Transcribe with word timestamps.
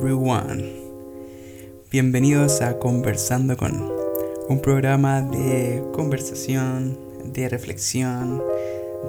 everyone. 0.00 0.64
Bienvenidos 1.90 2.62
a 2.62 2.78
Conversando 2.78 3.58
con, 3.58 3.92
un 4.48 4.62
programa 4.62 5.20
de 5.20 5.84
conversación, 5.92 6.98
de 7.22 7.50
reflexión, 7.50 8.42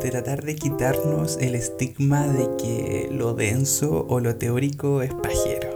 de 0.02 0.12
tratar 0.12 0.44
de 0.44 0.56
quitarnos 0.56 1.38
el 1.38 1.56
estigma 1.56 2.28
de 2.28 2.50
que 2.58 3.08
lo 3.10 3.34
denso 3.34 4.06
o 4.10 4.20
lo 4.20 4.36
teórico 4.36 5.02
es 5.02 5.14
pajero. 5.14 5.70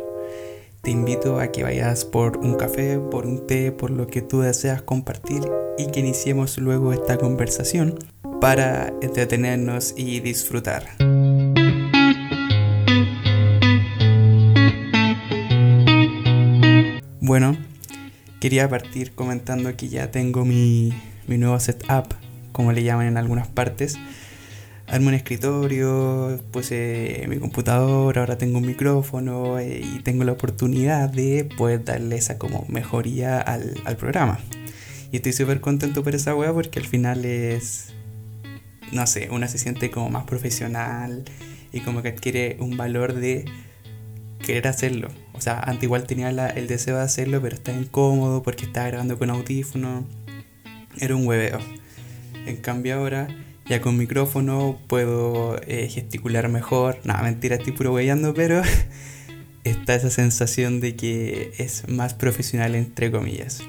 Te 0.82 0.92
invito 0.92 1.40
a 1.40 1.48
que 1.48 1.64
vayas 1.64 2.04
por 2.04 2.36
un 2.36 2.56
café, 2.56 3.00
por 3.00 3.26
un 3.26 3.48
té, 3.48 3.72
por 3.72 3.92
lo 3.92 4.08
que 4.08 4.22
tú 4.22 4.42
deseas 4.42 4.82
compartir 4.82 5.50
y 5.78 5.88
que 5.92 6.02
iniciemos 6.02 6.58
luego 6.58 6.92
esta 6.92 7.18
conversación 7.18 8.00
para 8.42 8.94
entretenernos 9.02 9.94
y 9.96 10.20
disfrutar. 10.20 11.05
Bueno, 17.36 17.58
quería 18.40 18.70
partir 18.70 19.12
comentando 19.12 19.76
que 19.76 19.90
ya 19.90 20.10
tengo 20.10 20.46
mi, 20.46 20.94
nuevo 21.28 21.60
setup, 21.60 22.14
como 22.54 22.72
le 22.72 22.82
llaman 22.82 23.08
en 23.08 23.18
algunas 23.18 23.50
partes. 23.50 23.98
Armo 24.88 25.10
un 25.10 25.16
escritorio, 25.16 26.40
puse 26.52 27.26
mi 27.28 27.38
computadora, 27.38 28.22
ahora 28.22 28.38
tengo 28.38 28.60
un 28.60 28.66
micrófono 28.66 29.60
eh, 29.60 29.82
y 29.84 30.00
tengo 30.00 30.24
la 30.24 30.32
oportunidad 30.32 31.10
de 31.10 31.44
poder 31.44 31.84
darle 31.84 32.16
esa 32.16 32.38
como 32.38 32.66
mejoría 32.70 33.42
al, 33.42 33.82
al 33.84 33.98
programa. 33.98 34.40
Y 35.12 35.18
estoy 35.18 35.34
súper 35.34 35.60
contento 35.60 36.06
por 36.06 36.16
esa 36.16 36.34
wea 36.36 36.54
porque 36.54 36.80
al 36.80 36.86
final 36.86 37.26
es, 37.26 37.90
no 38.94 39.06
sé, 39.08 39.28
una 39.30 39.50
se 39.50 39.58
siente 39.58 39.92
como 39.92 40.10
más 40.10 40.24
profesional 40.24 41.26
y 41.74 41.82
como 41.82 42.02
que 42.02 42.08
adquiere 42.08 42.56
un 42.62 42.78
valor 42.78 43.14
de 43.14 43.44
querer 44.40 44.70
hacerlo. 44.70 45.10
O 45.38 45.42
sea, 45.42 45.60
antes 45.60 45.84
igual 45.84 46.08
tenía 46.08 46.30
el 46.30 46.68
deseo 46.68 46.98
de 46.98 47.04
hacerlo, 47.04 47.42
pero 47.42 47.56
estaba 47.56 47.78
incómodo 47.78 48.42
porque 48.42 48.66
estaba 48.66 48.88
grabando 48.88 49.18
con 49.18 49.30
audífono. 49.30 50.06
Era 50.98 51.16
un 51.16 51.28
hueveo. 51.28 51.60
En 52.46 52.58
cambio 52.58 52.96
ahora, 52.96 53.28
ya 53.68 53.82
con 53.82 53.98
micrófono 53.98 54.80
puedo 54.88 55.60
eh, 55.68 55.90
gesticular 55.90 56.48
mejor. 56.50 57.00
Nada, 57.04 57.24
mentira, 57.24 57.56
estoy 57.56 57.74
puro 57.74 57.94
hueveando, 57.94 58.34
pero 58.34 58.62
está 59.64 59.96
esa 59.96 60.10
sensación 60.10 60.80
de 60.80 60.96
que 60.96 61.54
es 61.58 61.88
más 61.90 62.14
profesional 62.14 62.76
entre 62.76 63.12
comillas. 63.12 63.62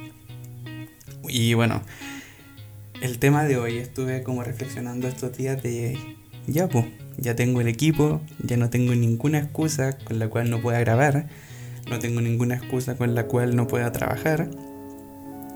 Y 1.29 1.55
bueno, 1.55 1.83
el 3.01 3.19
tema 3.19 3.45
de 3.45 3.57
hoy 3.57 3.79
estuve 3.79 4.23
como 4.23 4.43
reflexionando 4.45 5.09
estos 5.09 5.37
días 5.37 5.63
de 5.63 5.99
ya 6.47 6.69
pues 6.69 6.87
ya 7.19 7.35
tengo 7.35 7.61
el 7.61 7.69
equipo, 7.69 8.21
ya 8.39 8.57
no 8.57 8.71
tengo 8.71 8.95
ninguna 8.95 9.39
excusa 9.39 9.97
con 9.99 10.19
la 10.19 10.29
cual 10.29 10.51
no 10.51 10.61
pueda 10.61 10.79
grabar, 10.81 11.29
no 11.91 11.99
tengo 11.99 12.21
ninguna 12.21 12.57
excusa 12.57 12.97
con 12.97 13.15
la 13.15 13.27
cual 13.27 13.57
no 13.57 13.67
pueda 13.67 13.93
trabajar. 13.93 14.51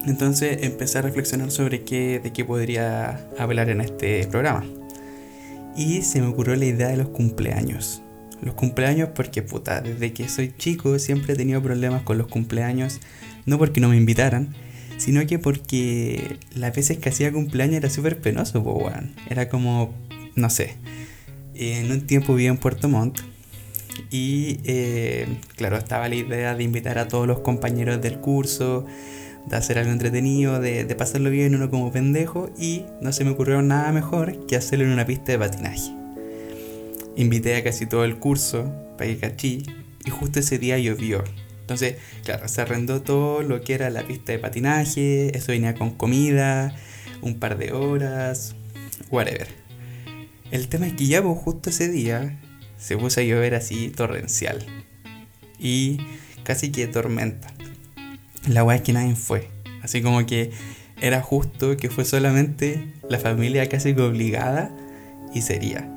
Entonces 0.06 0.58
empecé 0.62 0.98
a 0.98 1.02
reflexionar 1.02 1.50
sobre 1.50 1.82
qué, 1.82 2.20
de 2.20 2.32
qué 2.32 2.44
podría 2.44 3.28
hablar 3.38 3.68
en 3.68 3.80
este 3.80 4.26
programa. 4.26 4.64
Y 5.76 6.02
se 6.02 6.20
me 6.20 6.28
ocurrió 6.28 6.56
la 6.56 6.64
idea 6.64 6.88
de 6.88 6.96
los 6.96 7.08
cumpleaños. 7.08 8.02
Los 8.42 8.54
cumpleaños 8.54 9.10
porque 9.14 9.42
puta, 9.42 9.80
desde 9.82 10.12
que 10.12 10.28
soy 10.28 10.54
chico 10.56 10.98
siempre 10.98 11.34
he 11.34 11.36
tenido 11.36 11.62
problemas 11.62 12.02
con 12.02 12.16
los 12.16 12.26
cumpleaños, 12.26 13.00
no 13.44 13.58
porque 13.58 13.80
no 13.80 13.88
me 13.88 13.96
invitaran, 13.96 14.54
sino 14.96 15.26
que 15.26 15.38
porque 15.38 16.38
las 16.54 16.74
veces 16.74 16.98
que 16.98 17.10
hacía 17.10 17.32
cumpleaños 17.32 17.76
era 17.76 17.90
súper 17.90 18.20
penoso, 18.20 18.64
Era 19.28 19.48
como, 19.50 19.94
no 20.34 20.48
sé, 20.48 20.76
en 21.54 21.92
un 21.92 22.06
tiempo 22.06 22.34
vivía 22.34 22.50
en 22.50 22.56
Puerto 22.56 22.88
Montt 22.88 23.20
y 24.10 24.58
eh, 24.64 25.26
claro, 25.56 25.76
estaba 25.76 26.08
la 26.08 26.14
idea 26.14 26.54
de 26.54 26.62
invitar 26.62 26.98
a 26.98 27.08
todos 27.08 27.26
los 27.26 27.40
compañeros 27.40 28.00
del 28.00 28.18
curso, 28.20 28.86
de 29.46 29.56
hacer 29.56 29.78
algo 29.78 29.92
entretenido, 29.92 30.60
de, 30.60 30.84
pasarlo 30.94 31.30
bien 31.30 31.54
uno 31.54 31.70
como 31.70 31.90
pendejo 31.92 32.50
y 32.58 32.84
no 33.00 33.12
se 33.12 33.24
me 33.24 33.30
ocurrió 33.30 33.62
nada 33.62 33.92
mejor 33.92 34.46
que 34.46 34.56
hacerlo 34.56 34.84
en 34.84 34.92
una 34.92 35.06
pista 35.06 35.32
de 35.32 35.38
patinaje. 35.38 35.92
Invité 37.16 37.56
a 37.56 37.64
casi 37.64 37.86
todo 37.86 38.04
el 38.04 38.18
curso 38.18 38.72
ir 39.06 39.18
cachí 39.18 39.62
y 40.04 40.10
justo 40.10 40.40
ese 40.40 40.58
día 40.58 40.78
llovió. 40.78 41.24
Entonces, 41.60 41.96
claro, 42.24 42.48
se 42.48 42.60
arrendó 42.60 43.02
todo 43.02 43.42
lo 43.42 43.60
que 43.62 43.74
era 43.74 43.90
la 43.90 44.02
pista 44.02 44.32
de 44.32 44.38
patinaje, 44.38 45.36
eso 45.36 45.52
venía 45.52 45.74
con 45.74 45.90
comida, 45.90 46.74
un 47.22 47.38
par 47.38 47.58
de 47.58 47.72
horas, 47.72 48.56
whatever. 49.10 49.48
El 50.50 50.68
tema 50.68 50.86
es 50.86 50.94
que 50.94 51.06
ya 51.06 51.22
pues, 51.22 51.38
justo 51.38 51.70
ese 51.70 51.88
día 51.88 52.40
se 52.80 52.96
puso 52.96 53.20
a 53.20 53.22
llover 53.22 53.54
así 53.54 53.90
torrencial. 53.90 54.64
Y 55.58 55.98
casi 56.42 56.72
que 56.72 56.86
tormenta. 56.86 57.52
La 58.48 58.64
weá 58.64 58.76
es 58.76 58.82
que 58.82 58.92
nadie 58.92 59.14
fue. 59.14 59.48
Así 59.82 60.02
como 60.02 60.24
que 60.26 60.50
era 61.00 61.22
justo 61.22 61.76
que 61.76 61.90
fue 61.90 62.04
solamente 62.04 62.92
la 63.08 63.18
familia 63.18 63.68
casi 63.68 63.92
obligada 63.92 64.74
y 65.34 65.42
sería. 65.42 65.88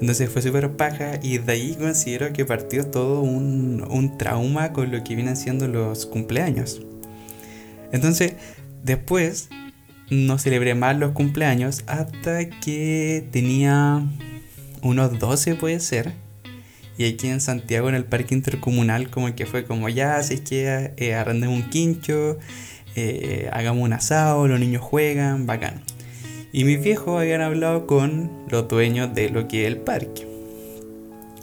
Entonces 0.00 0.30
fue 0.30 0.42
súper 0.42 0.76
paja 0.76 1.20
y 1.22 1.38
de 1.38 1.52
ahí 1.52 1.76
considero 1.78 2.32
que 2.32 2.44
partió 2.44 2.86
todo 2.86 3.20
un, 3.20 3.86
un 3.88 4.18
trauma 4.18 4.72
con 4.72 4.90
lo 4.90 5.04
que 5.04 5.14
vienen 5.14 5.36
siendo 5.36 5.68
los 5.68 6.06
cumpleaños. 6.06 6.82
Entonces, 7.92 8.34
después 8.82 9.48
no 10.10 10.38
celebré 10.38 10.74
más 10.74 10.98
los 10.98 11.12
cumpleaños 11.12 11.84
hasta 11.86 12.48
que 12.48 13.28
tenía 13.30 14.02
unos 14.82 15.18
12 15.18 15.54
puede 15.54 15.80
ser. 15.80 16.12
Y 16.98 17.06
aquí 17.06 17.28
en 17.28 17.40
Santiago, 17.40 17.88
en 17.88 17.94
el 17.94 18.04
parque 18.04 18.34
intercomunal, 18.34 19.08
como 19.08 19.34
que 19.34 19.46
fue 19.46 19.64
como 19.64 19.88
ya, 19.88 20.16
así 20.16 20.38
que 20.38 20.92
eh, 20.96 21.24
un 21.48 21.70
quincho, 21.70 22.38
eh, 22.94 23.48
hagamos 23.52 23.82
un 23.82 23.94
asado, 23.94 24.46
los 24.46 24.60
niños 24.60 24.82
juegan, 24.82 25.46
bacán. 25.46 25.82
Y 26.52 26.64
mis 26.64 26.82
viejos 26.82 27.18
habían 27.18 27.40
hablado 27.40 27.86
con 27.86 28.30
los 28.48 28.68
dueños 28.68 29.14
de 29.14 29.30
lo 29.30 29.48
que 29.48 29.62
es 29.62 29.68
el 29.68 29.78
parque. 29.78 30.28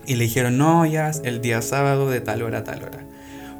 Y 0.05 0.15
le 0.15 0.25
dijeron, 0.25 0.57
no, 0.57 0.85
ya, 0.85 1.11
el 1.23 1.41
día 1.41 1.61
sábado 1.63 2.09
de 2.09 2.21
tal 2.21 2.43
hora 2.43 2.59
a 2.59 2.63
tal 2.63 2.83
hora. 2.83 3.05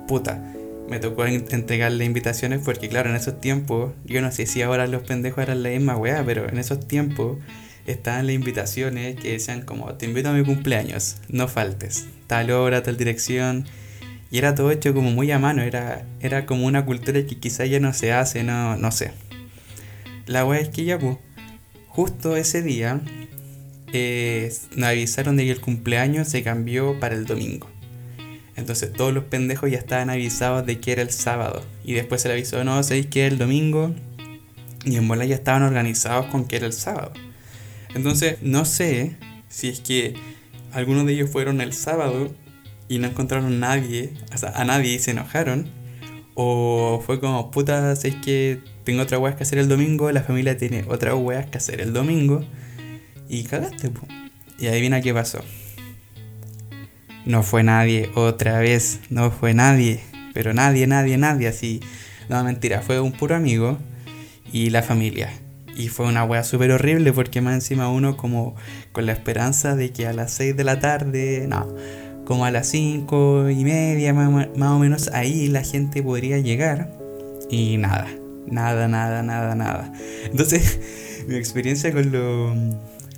Puta, 0.08 0.54
me 0.90 1.00
tocó 1.00 1.26
entregarle 1.26 2.06
invitaciones 2.06 2.62
porque, 2.64 2.88
claro, 2.88 3.10
en 3.10 3.16
esos 3.16 3.42
tiempos, 3.42 3.94
yo 4.06 4.22
no 4.22 4.32
sé 4.32 4.46
si 4.46 4.62
ahora 4.62 4.88
los 4.88 5.04
pendejos 5.04 5.44
eran 5.44 5.64
la 5.64 5.70
misma 5.70 5.98
weá, 5.98 6.24
pero 6.24 6.48
en 6.48 6.58
esos 6.58 6.88
tiempos 6.88 7.38
estaban 7.86 8.28
las 8.28 8.36
invitaciones 8.36 9.16
que 9.16 9.32
decían 9.32 9.62
como, 9.62 9.94
te 9.96 10.06
invito 10.06 10.30
a 10.30 10.34
mi 10.34 10.44
cumpleaños, 10.44 11.18
no 11.30 11.48
faltes, 11.48 12.08
tal 12.28 12.52
hora, 12.52 12.84
tal 12.84 12.98
dirección. 12.98 13.66
Y 14.32 14.38
era 14.38 14.54
todo 14.54 14.72
hecho 14.72 14.94
como 14.94 15.12
muy 15.12 15.32
a 15.32 15.40
mano, 15.40 15.64
era, 15.64 16.06
era 16.20 16.46
como 16.46 16.68
una 16.68 16.86
cultura 16.86 17.26
que 17.26 17.40
quizá 17.40 17.66
ya 17.66 17.80
no 17.80 17.94
se 17.94 18.14
hace, 18.14 18.44
no, 18.44 18.78
no 18.78 18.92
sé. 18.92 19.12
La 20.28 20.46
weá 20.46 20.60
es 20.60 20.70
que 20.70 20.86
ya, 20.86 21.00
pues, 21.00 21.18
justo 21.88 22.36
ese 22.36 22.62
día, 22.62 23.02
eh, 23.92 24.54
nos 24.76 24.90
avisaron 24.90 25.36
de 25.38 25.46
que 25.46 25.52
el 25.52 25.62
cumpleaños 25.62 26.28
se 26.28 26.44
cambió 26.44 27.00
para 27.00 27.16
el 27.16 27.26
domingo. 27.26 27.68
Entonces 28.56 28.92
todos 28.92 29.14
los 29.14 29.24
pendejos 29.24 29.72
ya 29.72 29.78
estaban 29.78 30.10
avisados 30.10 30.66
de 30.66 30.80
que 30.80 30.92
era 30.92 31.02
el 31.02 31.12
sábado. 31.12 31.64
Y 31.84 31.94
después 31.94 32.22
se 32.22 32.28
le 32.28 32.36
avisó, 32.36 32.64
no, 32.64 32.84
sabéis 32.84 33.08
que 33.08 33.26
el 33.26 33.38
domingo. 33.38 33.96
Y 34.86 34.98
en 34.98 35.08
bola 35.08 35.26
ya 35.26 35.36
estaban 35.36 35.64
organizados 35.64 36.28
con 36.28 36.46
que 36.46 36.58
era 36.58 36.68
el 36.68 36.74
sábado. 36.74 37.14
Entonces 37.96 38.38
no 38.42 38.66
sé 38.66 39.16
si 39.48 39.70
es 39.70 39.80
que 39.80 40.14
algunos 40.72 41.06
de 41.06 41.14
ellos 41.14 41.30
fueron 41.30 41.62
el 41.62 41.74
sábado 41.74 42.34
y 42.88 43.00
no 43.00 43.08
encontraron 43.08 43.54
a 43.54 43.76
nadie, 43.76 44.14
a 44.54 44.66
nadie 44.66 44.94
y 44.94 45.00
se 45.00 45.12
enojaron. 45.12 45.70
O 46.36 47.04
fue 47.06 47.20
como, 47.20 47.52
puta, 47.52 47.92
es 47.92 48.16
que 48.16 48.60
tengo 48.84 49.02
otra 49.02 49.20
weas 49.20 49.36
que 49.36 49.44
hacer 49.44 49.60
el 49.60 49.68
domingo, 49.68 50.12
la 50.12 50.24
familia 50.24 50.58
tiene 50.58 50.86
otras 50.88 51.14
weas 51.16 51.48
que 51.48 51.58
hacer 51.58 51.82
el 51.82 51.94
domingo. 51.94 52.44
Y 53.28 53.44
cagaste, 53.44 53.90
pu. 53.90 54.08
Y 54.58 54.68
adivina 54.68 55.02
qué 55.02 55.14
pasó. 55.14 55.44
No 57.26 57.44
fue 57.44 57.64
nadie, 57.64 58.10
otra 58.16 58.60
vez, 58.60 59.02
no 59.10 59.30
fue 59.30 59.54
nadie, 59.54 60.00
pero 60.34 60.54
nadie, 60.54 60.88
nadie, 60.88 61.18
nadie, 61.18 61.48
así. 61.48 61.82
No, 62.30 62.44
mentira, 62.44 62.82
fue 62.82 63.00
un 63.00 63.12
puro 63.12 63.36
amigo 63.36 63.78
y 64.52 64.70
la 64.70 64.82
familia. 64.82 65.30
Y 65.80 65.88
fue 65.88 66.08
una 66.08 66.26
wea 66.26 66.44
súper 66.44 66.72
horrible 66.72 67.14
porque 67.14 67.40
más 67.40 67.54
encima 67.54 67.90
uno 67.90 68.18
como 68.18 68.54
con 68.92 69.06
la 69.06 69.14
esperanza 69.14 69.78
de 69.78 69.92
que 69.94 70.08
a 70.08 70.14
las 70.14 70.34
6 70.34 70.58
de 70.58 70.64
la 70.66 70.82
tarde, 70.82 71.46
no, 71.48 71.74
como 72.26 72.44
a 72.44 72.52
las 72.52 72.68
5 72.68 73.50
y 73.50 73.64
media 73.64 74.14
más, 74.14 74.50
o 74.58 74.78
menos 74.78 75.08
ahí 75.14 75.48
la 75.48 75.64
gente 75.64 76.04
podría 76.04 76.38
llegar. 76.38 76.92
Y 77.50 77.78
nada, 77.78 78.08
nada, 78.46 78.90
nada, 78.90 79.24
nada, 79.24 79.56
nada. 79.56 79.94
Entonces 80.26 80.82
mi 81.30 81.38
experiencia 81.38 81.94
con, 81.94 82.12
lo, 82.12 82.54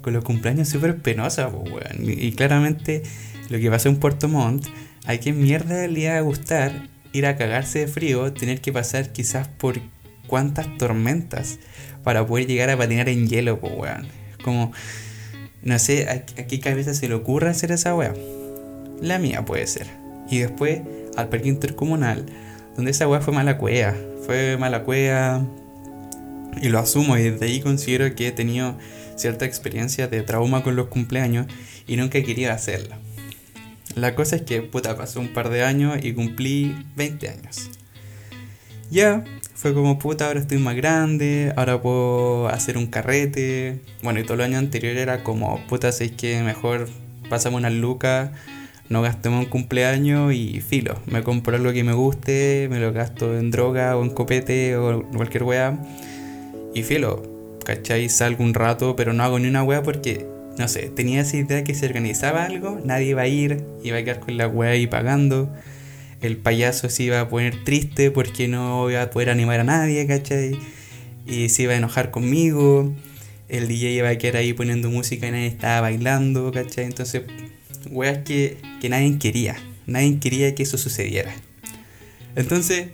con 0.03 0.13
los 0.13 0.23
cumpleaños 0.23 0.67
es 0.67 0.73
súper 0.73 0.97
penosa, 0.97 1.49
pues, 1.49 1.85
Y 1.99 2.31
claramente 2.33 3.01
lo 3.49 3.57
que 3.57 3.71
pasó 3.71 3.89
en 3.89 3.97
Puerto 3.97 4.27
Montt, 4.27 4.67
¿a 5.07 5.17
qué 5.17 5.33
mierda 5.33 5.87
le 5.87 6.01
iba 6.01 6.15
a 6.15 6.21
gustar 6.21 6.91
ir 7.11 7.25
a 7.25 7.37
cagarse 7.37 7.79
de 7.79 7.87
frío, 7.87 8.31
tener 8.33 8.61
que 8.61 8.71
pasar 8.71 9.11
quizás 9.11 9.47
por 9.47 9.81
cuántas 10.27 10.77
tormentas 10.77 11.59
para 12.03 12.25
poder 12.25 12.47
llegar 12.47 12.69
a 12.69 12.77
patinar 12.77 13.09
en 13.09 13.27
hielo, 13.27 13.59
pues 13.59 13.73
weón? 13.75 14.07
Como, 14.43 14.71
no 15.61 15.79
sé, 15.79 16.09
¿a, 16.09 16.25
qué 16.25 16.59
cabeza 16.59 16.93
se 16.93 17.07
le 17.07 17.15
ocurre 17.15 17.49
hacer 17.49 17.71
esa 17.71 17.95
weá? 17.95 18.13
La 19.01 19.19
mía 19.19 19.45
puede 19.45 19.67
ser. 19.67 19.87
Y 20.29 20.39
después 20.39 20.81
al 21.17 21.29
parque 21.29 21.49
intercomunal, 21.49 22.25
donde 22.75 22.91
esa 22.91 23.07
weá 23.07 23.21
fue 23.21 23.33
mala 23.33 23.57
cueva. 23.57 23.95
Fue 24.25 24.57
mala 24.57 24.83
cueva. 24.83 25.45
Y 26.61 26.69
lo 26.69 26.79
asumo, 26.79 27.17
y 27.17 27.29
desde 27.29 27.45
ahí 27.45 27.61
considero 27.61 28.13
que 28.15 28.27
he 28.27 28.31
tenido 28.31 28.75
cierta 29.15 29.45
experiencia 29.45 30.07
de 30.07 30.21
trauma 30.21 30.63
con 30.63 30.75
los 30.75 30.87
cumpleaños 30.87 31.47
y 31.87 31.95
nunca 31.95 32.21
quería 32.23 32.53
hacerlo. 32.53 32.95
La 33.95 34.15
cosa 34.15 34.37
es 34.37 34.41
que, 34.43 34.61
puta, 34.61 34.95
pasó 34.97 35.19
un 35.19 35.33
par 35.33 35.49
de 35.49 35.63
años 35.63 35.97
y 36.01 36.13
cumplí 36.13 36.75
20 36.95 37.29
años. 37.29 37.69
Ya, 38.91 39.23
fue 39.55 39.73
como, 39.73 39.97
puta, 39.99 40.27
ahora 40.27 40.41
estoy 40.41 40.57
más 40.57 40.75
grande, 40.75 41.53
ahora 41.55 41.81
puedo 41.81 42.49
hacer 42.49 42.77
un 42.77 42.87
carrete. 42.87 43.79
Bueno, 44.03 44.19
y 44.19 44.23
todo 44.23 44.33
el 44.33 44.41
año 44.41 44.57
anterior 44.57 44.97
era 44.97 45.23
como, 45.23 45.65
puta, 45.67 45.93
sé 45.93 46.11
que 46.11 46.43
mejor 46.43 46.89
pasamos 47.29 47.59
unas 47.59 47.71
lucas, 47.71 48.31
no 48.89 49.01
gastemos 49.01 49.45
un 49.45 49.49
cumpleaños 49.49 50.33
y 50.33 50.59
filo. 50.59 50.99
Me 51.05 51.23
compro 51.23 51.55
algo 51.55 51.71
que 51.71 51.85
me 51.85 51.93
guste, 51.93 52.67
me 52.69 52.81
lo 52.81 52.91
gasto 52.91 53.37
en 53.39 53.49
droga 53.49 53.95
o 53.95 54.03
en 54.03 54.09
copete 54.09 54.75
o 54.75 55.09
cualquier 55.15 55.43
weá. 55.43 55.79
Y 56.75 56.83
filo, 56.83 57.23
¿cachai? 57.63 58.09
Salgo 58.09 58.43
un 58.43 58.53
rato, 58.53 58.97
pero 58.97 59.13
no 59.13 59.23
hago 59.23 59.39
ni 59.39 59.47
una 59.47 59.63
weá 59.63 59.83
porque 59.83 60.27
no 60.57 60.67
sé, 60.67 60.89
tenía 60.89 61.21
esa 61.21 61.37
idea 61.37 61.63
que 61.63 61.73
se 61.75 61.85
organizaba 61.85 62.43
algo, 62.43 62.81
nadie 62.83 63.07
iba 63.07 63.21
a 63.21 63.27
ir, 63.27 63.63
iba 63.83 63.97
a 63.99 64.03
quedar 64.03 64.19
con 64.19 64.35
la 64.35 64.49
weá 64.49 64.71
ahí 64.71 64.85
pagando. 64.85 65.49
El 66.21 66.37
payaso 66.37 66.89
se 66.89 67.03
iba 67.03 67.19
a 67.19 67.29
poner 67.29 67.63
triste 67.63 68.11
porque 68.11 68.47
no 68.47 68.89
iba 68.89 69.01
a 69.01 69.09
poder 69.09 69.29
animar 69.29 69.59
a 69.59 69.63
nadie, 69.63 70.05
¿cachai? 70.05 70.57
Y 71.25 71.49
se 71.49 71.63
iba 71.63 71.73
a 71.73 71.77
enojar 71.77 72.11
conmigo. 72.11 72.93
El 73.49 73.67
DJ 73.67 73.91
iba 73.91 74.09
a 74.09 74.17
quedar 74.17 74.37
ahí 74.37 74.53
poniendo 74.53 74.89
música 74.89 75.27
y 75.27 75.31
nadie 75.31 75.47
estaba 75.47 75.81
bailando, 75.81 76.51
¿cachai? 76.51 76.85
Entonces, 76.85 77.23
weas 77.89 78.19
que, 78.19 78.57
que 78.79 78.89
nadie 78.89 79.17
quería. 79.17 79.57
Nadie 79.87 80.19
quería 80.19 80.53
que 80.53 80.63
eso 80.63 80.77
sucediera. 80.77 81.33
Entonces, 82.35 82.87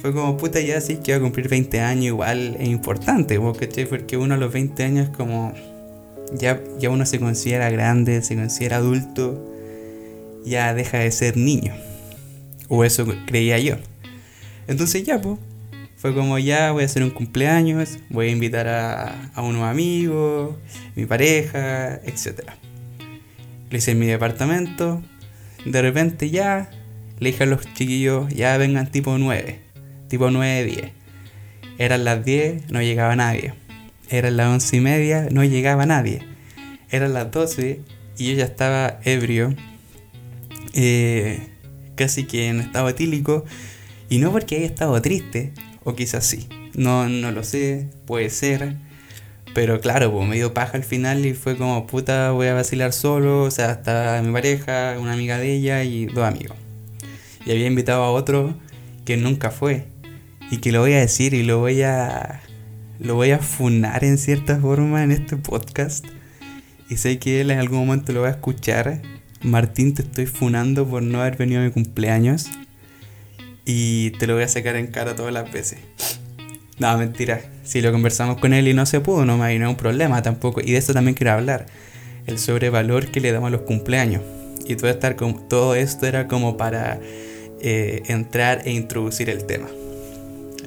fue 0.00 0.12
como 0.12 0.36
puta 0.36 0.60
ya 0.60 0.80
sí 0.80 0.96
que 0.96 1.12
iba 1.12 1.18
a 1.18 1.20
cumplir 1.20 1.48
20 1.48 1.78
años, 1.80 2.06
igual 2.06 2.56
es 2.58 2.68
importante, 2.68 3.38
¿cachai? 3.58 3.86
Porque 3.86 4.16
uno 4.16 4.34
a 4.34 4.36
los 4.36 4.52
20 4.52 4.82
años 4.82 5.08
como 5.10 5.54
ya, 6.32 6.60
ya 6.78 6.90
uno 6.90 7.06
se 7.06 7.20
considera 7.20 7.70
grande, 7.70 8.22
se 8.22 8.34
considera 8.34 8.78
adulto, 8.78 9.48
ya 10.44 10.74
deja 10.74 10.98
de 10.98 11.12
ser 11.12 11.36
niño. 11.36 11.74
O 12.74 12.84
eso 12.84 13.06
creía 13.26 13.58
yo. 13.58 13.76
Entonces 14.66 15.04
ya, 15.04 15.20
pues, 15.20 15.38
fue 15.94 16.14
como 16.14 16.38
ya 16.38 16.72
voy 16.72 16.84
a 16.84 16.86
hacer 16.86 17.02
un 17.02 17.10
cumpleaños, 17.10 17.98
voy 18.08 18.28
a 18.28 18.30
invitar 18.30 18.66
a, 18.66 19.30
a 19.34 19.42
unos 19.42 19.64
amigos, 19.64 20.56
mi 20.96 21.04
pareja, 21.04 21.96
etc. 21.96 22.44
Lo 23.68 23.76
hice 23.76 23.94
mi 23.94 24.06
departamento, 24.06 25.02
de 25.66 25.82
repente 25.82 26.30
ya 26.30 26.70
le 27.18 27.32
dije 27.32 27.42
a 27.42 27.46
los 27.46 27.60
chiquillos, 27.74 28.32
ya 28.32 28.56
vengan 28.56 28.90
tipo 28.90 29.18
9, 29.18 29.60
tipo 30.08 30.30
9, 30.30 30.64
10. 30.64 30.92
Eran 31.76 32.04
las 32.04 32.24
10, 32.24 32.70
no 32.70 32.80
llegaba 32.80 33.14
nadie. 33.16 33.52
Eran 34.08 34.38
las 34.38 34.48
once 34.48 34.78
y 34.78 34.80
media, 34.80 35.28
no 35.30 35.44
llegaba 35.44 35.84
nadie. 35.84 36.26
Eran 36.90 37.12
las 37.12 37.30
12 37.30 37.82
y 38.16 38.30
yo 38.30 38.32
ya 38.38 38.44
estaba 38.44 38.98
ebrio, 39.04 39.54
eh, 40.72 41.51
casi 41.94 42.24
que 42.24 42.48
en 42.48 42.60
estado 42.60 42.88
etílico. 42.88 43.44
Y 44.08 44.18
no 44.18 44.32
porque 44.32 44.56
haya 44.56 44.66
estado 44.66 45.00
triste, 45.00 45.52
o 45.84 45.94
quizás 45.94 46.26
sí. 46.26 46.48
No, 46.74 47.08
no 47.08 47.32
lo 47.32 47.44
sé, 47.44 47.88
puede 48.06 48.30
ser. 48.30 48.76
Pero 49.54 49.80
claro, 49.80 50.10
pues 50.12 50.26
me 50.28 50.36
dio 50.36 50.54
paja 50.54 50.78
al 50.78 50.84
final 50.84 51.26
y 51.26 51.34
fue 51.34 51.56
como, 51.56 51.86
puta, 51.86 52.30
voy 52.30 52.46
a 52.46 52.54
vacilar 52.54 52.92
solo. 52.92 53.42
O 53.42 53.50
sea, 53.50 53.72
estaba 53.72 54.20
mi 54.22 54.32
pareja, 54.32 54.96
una 54.98 55.12
amiga 55.12 55.38
de 55.38 55.52
ella 55.52 55.84
y 55.84 56.06
dos 56.06 56.24
amigos. 56.24 56.56
Y 57.44 57.50
había 57.50 57.66
invitado 57.66 58.02
a 58.02 58.10
otro 58.10 58.54
que 59.04 59.16
nunca 59.16 59.50
fue. 59.50 59.88
Y 60.50 60.58
que 60.58 60.72
lo 60.72 60.80
voy 60.80 60.92
a 60.92 61.00
decir 61.00 61.34
y 61.34 61.42
lo 61.42 61.58
voy 61.58 61.82
a 61.82 62.42
lo 62.98 63.16
voy 63.16 63.32
a 63.32 63.38
funar 63.38 64.04
en 64.04 64.16
cierta 64.16 64.58
forma 64.58 65.02
en 65.02 65.10
este 65.10 65.36
podcast. 65.36 66.06
Y 66.88 66.98
sé 66.98 67.18
que 67.18 67.40
él 67.40 67.50
en 67.50 67.58
algún 67.58 67.80
momento 67.80 68.12
lo 68.12 68.22
va 68.22 68.28
a 68.28 68.32
escuchar. 68.32 69.02
Martín, 69.42 69.94
te 69.94 70.02
estoy 70.02 70.26
funando 70.26 70.86
por 70.86 71.02
no 71.02 71.20
haber 71.20 71.36
venido 71.36 71.60
a 71.60 71.64
mi 71.64 71.70
cumpleaños. 71.70 72.50
Y 73.64 74.10
te 74.12 74.26
lo 74.26 74.34
voy 74.34 74.42
a 74.42 74.48
sacar 74.48 74.76
en 74.76 74.88
cara 74.88 75.14
todas 75.14 75.32
las 75.32 75.50
veces. 75.52 75.78
No, 76.78 76.96
mentira. 76.98 77.40
Si 77.64 77.80
lo 77.80 77.92
conversamos 77.92 78.38
con 78.38 78.52
él 78.52 78.66
y 78.68 78.74
no 78.74 78.86
se 78.86 79.00
pudo, 79.00 79.24
no 79.24 79.38
me 79.38 79.68
un 79.68 79.76
problema 79.76 80.22
tampoco. 80.22 80.60
Y 80.60 80.72
de 80.72 80.78
eso 80.78 80.92
también 80.92 81.14
quiero 81.14 81.32
hablar. 81.32 81.66
El 82.26 82.38
sobrevalor 82.38 83.10
que 83.10 83.20
le 83.20 83.32
damos 83.32 83.48
a 83.48 83.50
los 83.50 83.62
cumpleaños. 83.62 84.22
Y 84.66 84.76
todo, 84.76 84.90
estar 84.90 85.16
con, 85.16 85.48
todo 85.48 85.74
esto 85.74 86.06
era 86.06 86.28
como 86.28 86.56
para 86.56 87.00
eh, 87.60 88.02
entrar 88.06 88.62
e 88.64 88.72
introducir 88.72 89.28
el 89.30 89.44
tema. 89.44 89.68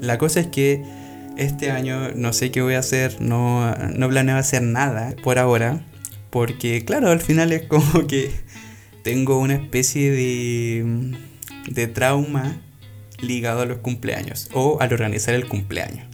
La 0.02 0.18
cosa 0.18 0.42
es 0.42 0.48
que 0.48 0.84
este 1.38 1.72
año 1.72 2.12
no 2.16 2.34
sé 2.34 2.52
qué 2.52 2.62
voy 2.62 2.76
a 2.76 2.80
hacer, 2.80 3.22
no, 3.22 3.74
no 3.76 4.10
planeo 4.10 4.38
hacer 4.38 4.62
nada 4.62 5.16
por 5.24 5.40
ahora, 5.40 5.82
porque 6.30 6.84
claro, 6.86 7.10
al 7.10 7.22
final 7.22 7.52
es 7.52 7.64
como 7.64 8.08
que 8.08 8.32
tengo 9.06 9.38
una 9.38 9.54
especie 9.54 10.10
de, 10.10 11.14
de 11.70 11.86
trauma 11.86 12.60
ligado 13.20 13.62
a 13.62 13.66
los 13.68 13.78
cumpleaños 13.78 14.50
o 14.52 14.80
al 14.82 14.92
organizar 14.92 15.36
el 15.36 15.48
cumpleaños. 15.48 16.08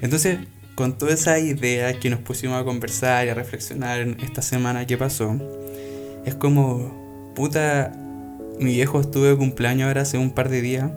Entonces, 0.00 0.38
con 0.74 0.96
toda 0.96 1.12
esa 1.12 1.38
idea 1.38 2.00
que 2.00 2.08
nos 2.08 2.20
pusimos 2.20 2.58
a 2.58 2.64
conversar 2.64 3.26
y 3.26 3.28
a 3.28 3.34
reflexionar 3.34 4.00
en 4.00 4.18
esta 4.22 4.40
semana 4.40 4.86
que 4.86 4.96
pasó, 4.96 5.38
es 6.24 6.34
como, 6.34 7.34
puta, 7.36 7.92
mi 8.58 8.72
viejo 8.72 8.98
estuvo 8.98 9.24
de 9.24 9.36
cumpleaños 9.36 9.88
ahora 9.88 10.00
hace 10.00 10.16
un 10.16 10.30
par 10.30 10.48
de 10.48 10.62
días 10.62 10.90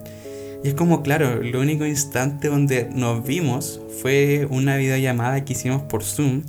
y 0.64 0.68
es 0.68 0.74
como, 0.74 1.02
claro, 1.02 1.42
el 1.42 1.54
único 1.56 1.84
instante 1.84 2.48
donde 2.48 2.88
nos 2.90 3.22
vimos 3.22 3.82
fue 4.00 4.46
una 4.48 4.78
videollamada 4.78 5.44
que 5.44 5.52
hicimos 5.52 5.82
por 5.82 6.04
Zoom. 6.04 6.44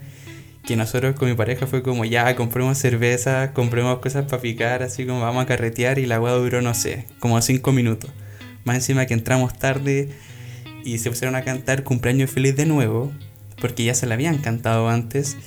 Que 0.63 0.75
nosotros 0.75 1.15
con 1.15 1.29
mi 1.29 1.35
pareja 1.35 1.65
fue 1.67 1.81
como, 1.81 2.05
ya, 2.05 2.35
compremos 2.35 2.77
cerveza, 2.77 3.51
compremos 3.53 3.99
cosas 3.99 4.25
para 4.25 4.41
picar, 4.41 4.83
así 4.83 5.05
como 5.05 5.21
vamos 5.21 5.43
a 5.43 5.47
carretear. 5.47 5.97
Y 5.99 6.05
la 6.05 6.21
hueá 6.21 6.33
duró, 6.33 6.61
no 6.61 6.73
sé, 6.73 7.07
como 7.19 7.41
5 7.41 7.71
minutos. 7.71 8.11
Más 8.63 8.75
encima 8.75 9.05
que 9.05 9.13
entramos 9.13 9.57
tarde 9.57 10.09
y 10.83 10.99
se 10.99 11.09
pusieron 11.09 11.35
a 11.35 11.44
cantar 11.44 11.83
cumpleaños 11.83 12.30
feliz 12.30 12.56
de 12.56 12.65
nuevo, 12.65 13.11
porque 13.59 13.83
ya 13.83 13.95
se 13.95 14.06
la 14.06 14.15
habían 14.15 14.37
cantado 14.37 14.89
antes. 14.89 15.37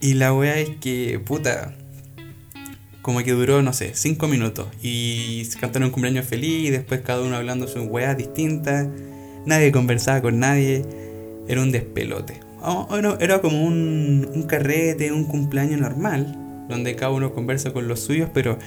Y 0.00 0.14
la 0.14 0.32
wea 0.32 0.58
es 0.58 0.70
que, 0.80 1.18
puta, 1.18 1.74
como 3.02 3.22
que 3.22 3.32
duró, 3.32 3.62
no 3.62 3.72
sé, 3.72 3.92
cinco 3.94 4.28
minutos. 4.28 4.68
Y 4.82 5.46
se 5.50 5.58
cantaron 5.58 5.86
un 5.86 5.92
cumpleaños 5.92 6.26
feliz 6.26 6.68
y 6.68 6.70
después 6.70 7.00
cada 7.00 7.22
uno 7.22 7.36
hablando 7.36 7.66
sus 7.68 7.86
weas 7.86 8.16
distintas. 8.16 8.88
Nadie 9.46 9.72
conversaba 9.72 10.20
con 10.20 10.38
nadie. 10.38 10.84
Era 11.48 11.62
un 11.62 11.72
despelote. 11.72 12.49
Era 13.20 13.40
como 13.40 13.64
un, 13.64 14.28
un 14.32 14.42
carrete, 14.44 15.12
un 15.12 15.24
cumpleaños 15.24 15.80
normal, 15.80 16.66
donde 16.68 16.96
cada 16.96 17.12
uno 17.12 17.32
conversa 17.32 17.72
con 17.72 17.88
los 17.88 18.00
suyos, 18.00 18.30
pero 18.32 18.58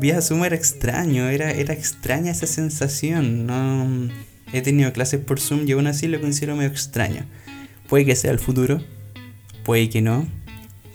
vía 0.00 0.22
Zoom 0.22 0.44
era 0.44 0.56
extraño, 0.56 1.28
era, 1.28 1.50
era 1.50 1.74
extraña 1.74 2.32
esa 2.32 2.46
sensación. 2.46 3.46
No, 3.46 4.10
he 4.52 4.62
tenido 4.62 4.92
clases 4.92 5.20
por 5.20 5.40
Zoom 5.40 5.68
y 5.68 5.72
aún 5.72 5.86
así 5.86 6.08
lo 6.08 6.20
considero 6.20 6.56
medio 6.56 6.70
extraño. 6.70 7.26
Puede 7.88 8.06
que 8.06 8.16
sea 8.16 8.30
el 8.30 8.38
futuro, 8.38 8.82
puede 9.64 9.88
que 9.90 10.00
no, 10.00 10.26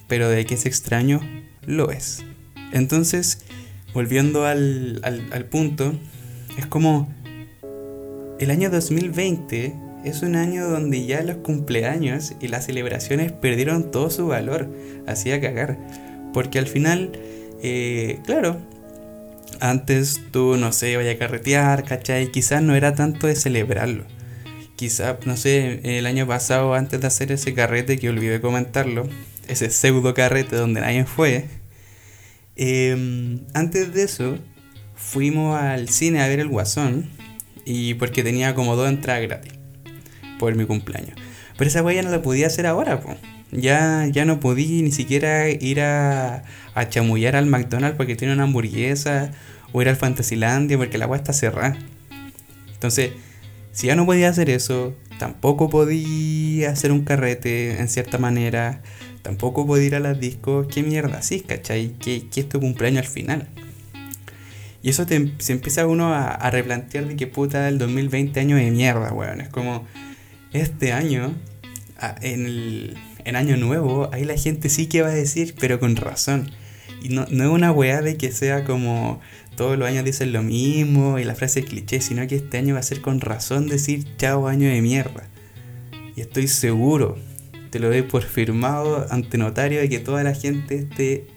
pero 0.07 0.29
de 0.29 0.45
que 0.45 0.55
es 0.55 0.65
extraño, 0.65 1.21
lo 1.65 1.91
es. 1.91 2.23
Entonces, 2.71 3.45
volviendo 3.93 4.45
al, 4.45 5.47
punto, 5.49 5.93
es 6.57 6.65
como 6.65 7.13
el 8.39 8.51
año 8.51 8.69
2020 8.69 9.75
es 10.05 10.21
un 10.21 10.35
año 10.35 10.69
donde 10.69 11.05
ya 11.05 11.21
los 11.23 11.37
cumpleaños 11.37 12.33
y 12.39 12.47
las 12.47 12.65
celebraciones 12.65 13.31
perdieron 13.31 13.91
todo 13.91 14.09
su 14.09 14.27
valor, 14.27 14.69
hacía 15.07 15.41
cagar. 15.41 15.77
Porque 16.33 16.59
al 16.59 16.67
final, 16.67 17.11
eh, 17.61 18.19
claro, 18.25 18.57
antes 19.59 20.21
tú, 20.31 20.57
no 20.57 20.71
sé, 20.71 20.95
vaya 20.97 21.11
a 21.11 21.17
carretear, 21.17 21.83
¿cachai? 21.83 22.31
Quizás 22.31 22.61
no 22.61 22.75
era 22.75 22.95
tanto 22.95 23.27
de 23.27 23.35
celebrarlo. 23.35 24.03
Quizás, 24.75 25.25
no 25.25 25.37
sé, 25.37 25.79
el 25.97 26.05
año 26.05 26.27
pasado, 26.27 26.73
antes 26.73 27.01
de 27.01 27.07
hacer 27.07 27.31
ese 27.31 27.53
carrete 27.53 27.97
que 27.97 28.09
olvidé 28.09 28.41
comentarlo, 28.41 29.07
ese 29.47 29.69
pseudo 29.69 30.13
carrete 30.13 30.55
donde 30.55 30.81
nadie 30.81 31.05
fue, 31.05 31.45
Em, 32.55 33.41
antes 33.53 33.93
de 33.93 34.03
eso, 34.03 34.37
fuimos 34.95 35.59
al 35.59 35.89
cine 35.89 36.21
a 36.21 36.27
ver 36.27 36.39
el 36.39 36.47
Guasón. 36.47 37.09
Y 37.65 37.95
porque 37.95 38.23
tenía 38.23 38.53
como 38.53 38.75
dos 38.75 38.87
entradas 38.89 39.23
gratis. 39.23 39.53
Por 40.39 40.55
mi 40.55 40.65
cumpleaños. 40.65 41.17
Pero 41.57 41.69
esa 41.69 41.81
weá 41.81 41.95
ya 41.95 42.03
no 42.03 42.11
la 42.11 42.21
podía 42.21 42.47
hacer 42.47 42.67
ahora, 42.67 42.99
po. 43.01 43.15
Ya, 43.51 44.07
ya 44.11 44.25
no 44.25 44.39
podía 44.39 44.81
ni 44.83 44.91
siquiera 44.91 45.49
ir 45.49 45.81
a, 45.81 46.43
a 46.73 46.89
chamullar 46.89 47.35
al 47.35 47.45
McDonald's 47.45 47.95
porque 47.97 48.15
tiene 48.15 48.33
una 48.33 48.43
hamburguesa. 48.43 49.31
O 49.71 49.81
ir 49.81 49.89
al 49.89 49.95
Fantasylandia 49.95 50.77
porque 50.77 50.97
la 50.97 51.07
weá 51.07 51.17
está 51.17 51.33
cerrada. 51.33 51.77
Entonces, 52.73 53.11
si 53.71 53.87
ya 53.87 53.95
no 53.95 54.05
podía 54.05 54.29
hacer 54.29 54.49
eso, 54.49 54.95
tampoco 55.19 55.69
podía 55.69 56.69
hacer 56.71 56.91
un 56.91 57.03
carrete 57.03 57.79
en 57.79 57.89
cierta 57.89 58.17
manera 58.17 58.81
tampoco 59.25 59.65
puedo 59.65 59.81
ir 59.81 59.95
a 59.95 59.99
las 59.99 60.19
discos, 60.19 60.67
qué 60.67 60.83
mierda, 60.83 61.23
sí, 61.23 61.39
¿cachai? 61.39 61.95
¿Qué, 61.99 62.27
qué 62.31 62.41
es 62.41 62.47
tu 62.47 62.59
cumpleaños 62.59 63.07
al 63.07 63.11
final? 63.11 63.47
Y 64.83 64.89
eso 64.89 65.07
te, 65.07 65.31
se 65.39 65.53
empieza 65.53 65.87
uno 65.87 66.13
a, 66.13 66.27
a, 66.27 66.51
replantear 66.51 67.07
de 67.07 67.15
que 67.15 67.25
puta 67.25 67.67
el 67.67 67.79
2020 67.79 68.39
año 68.39 68.55
de 68.55 68.69
mierda, 68.69 69.11
weón. 69.11 69.41
Es 69.41 69.49
como 69.49 69.87
este 70.55 70.93
año, 70.93 71.33
en 72.21 72.95
el 73.25 73.35
año 73.35 73.57
nuevo, 73.57 74.09
ahí 74.13 74.25
la 74.25 74.37
gente 74.37 74.69
sí 74.69 74.87
que 74.87 75.01
va 75.01 75.09
a 75.09 75.13
decir, 75.13 75.55
pero 75.59 75.79
con 75.79 75.95
razón. 75.95 76.51
Y 77.01 77.09
no, 77.09 77.25
no 77.29 77.43
es 77.43 77.49
una 77.49 77.71
weá 77.71 78.01
de 78.01 78.17
que 78.17 78.31
sea 78.31 78.63
como 78.63 79.19
todos 79.55 79.77
los 79.77 79.87
años 79.87 80.03
dicen 80.03 80.33
lo 80.33 80.43
mismo 80.43 81.17
y 81.17 81.23
la 81.23 81.35
frase 81.35 81.61
es 81.61 81.65
cliché, 81.65 82.01
sino 82.01 82.27
que 82.27 82.35
este 82.35 82.57
año 82.57 82.73
va 82.73 82.81
a 82.81 82.83
ser 82.83 83.01
con 83.01 83.21
razón 83.21 83.67
decir 83.67 84.05
chao 84.17 84.47
año 84.47 84.69
de 84.69 84.81
mierda. 84.81 85.27
Y 86.15 86.21
estoy 86.21 86.47
seguro, 86.47 87.17
te 87.69 87.79
lo 87.79 87.87
doy 87.89 88.01
por 88.01 88.23
firmado 88.23 89.05
ante 89.09 89.37
notario 89.37 89.79
de 89.79 89.89
que 89.89 89.99
toda 89.99 90.23
la 90.23 90.33
gente 90.33 90.75
este 90.75 91.27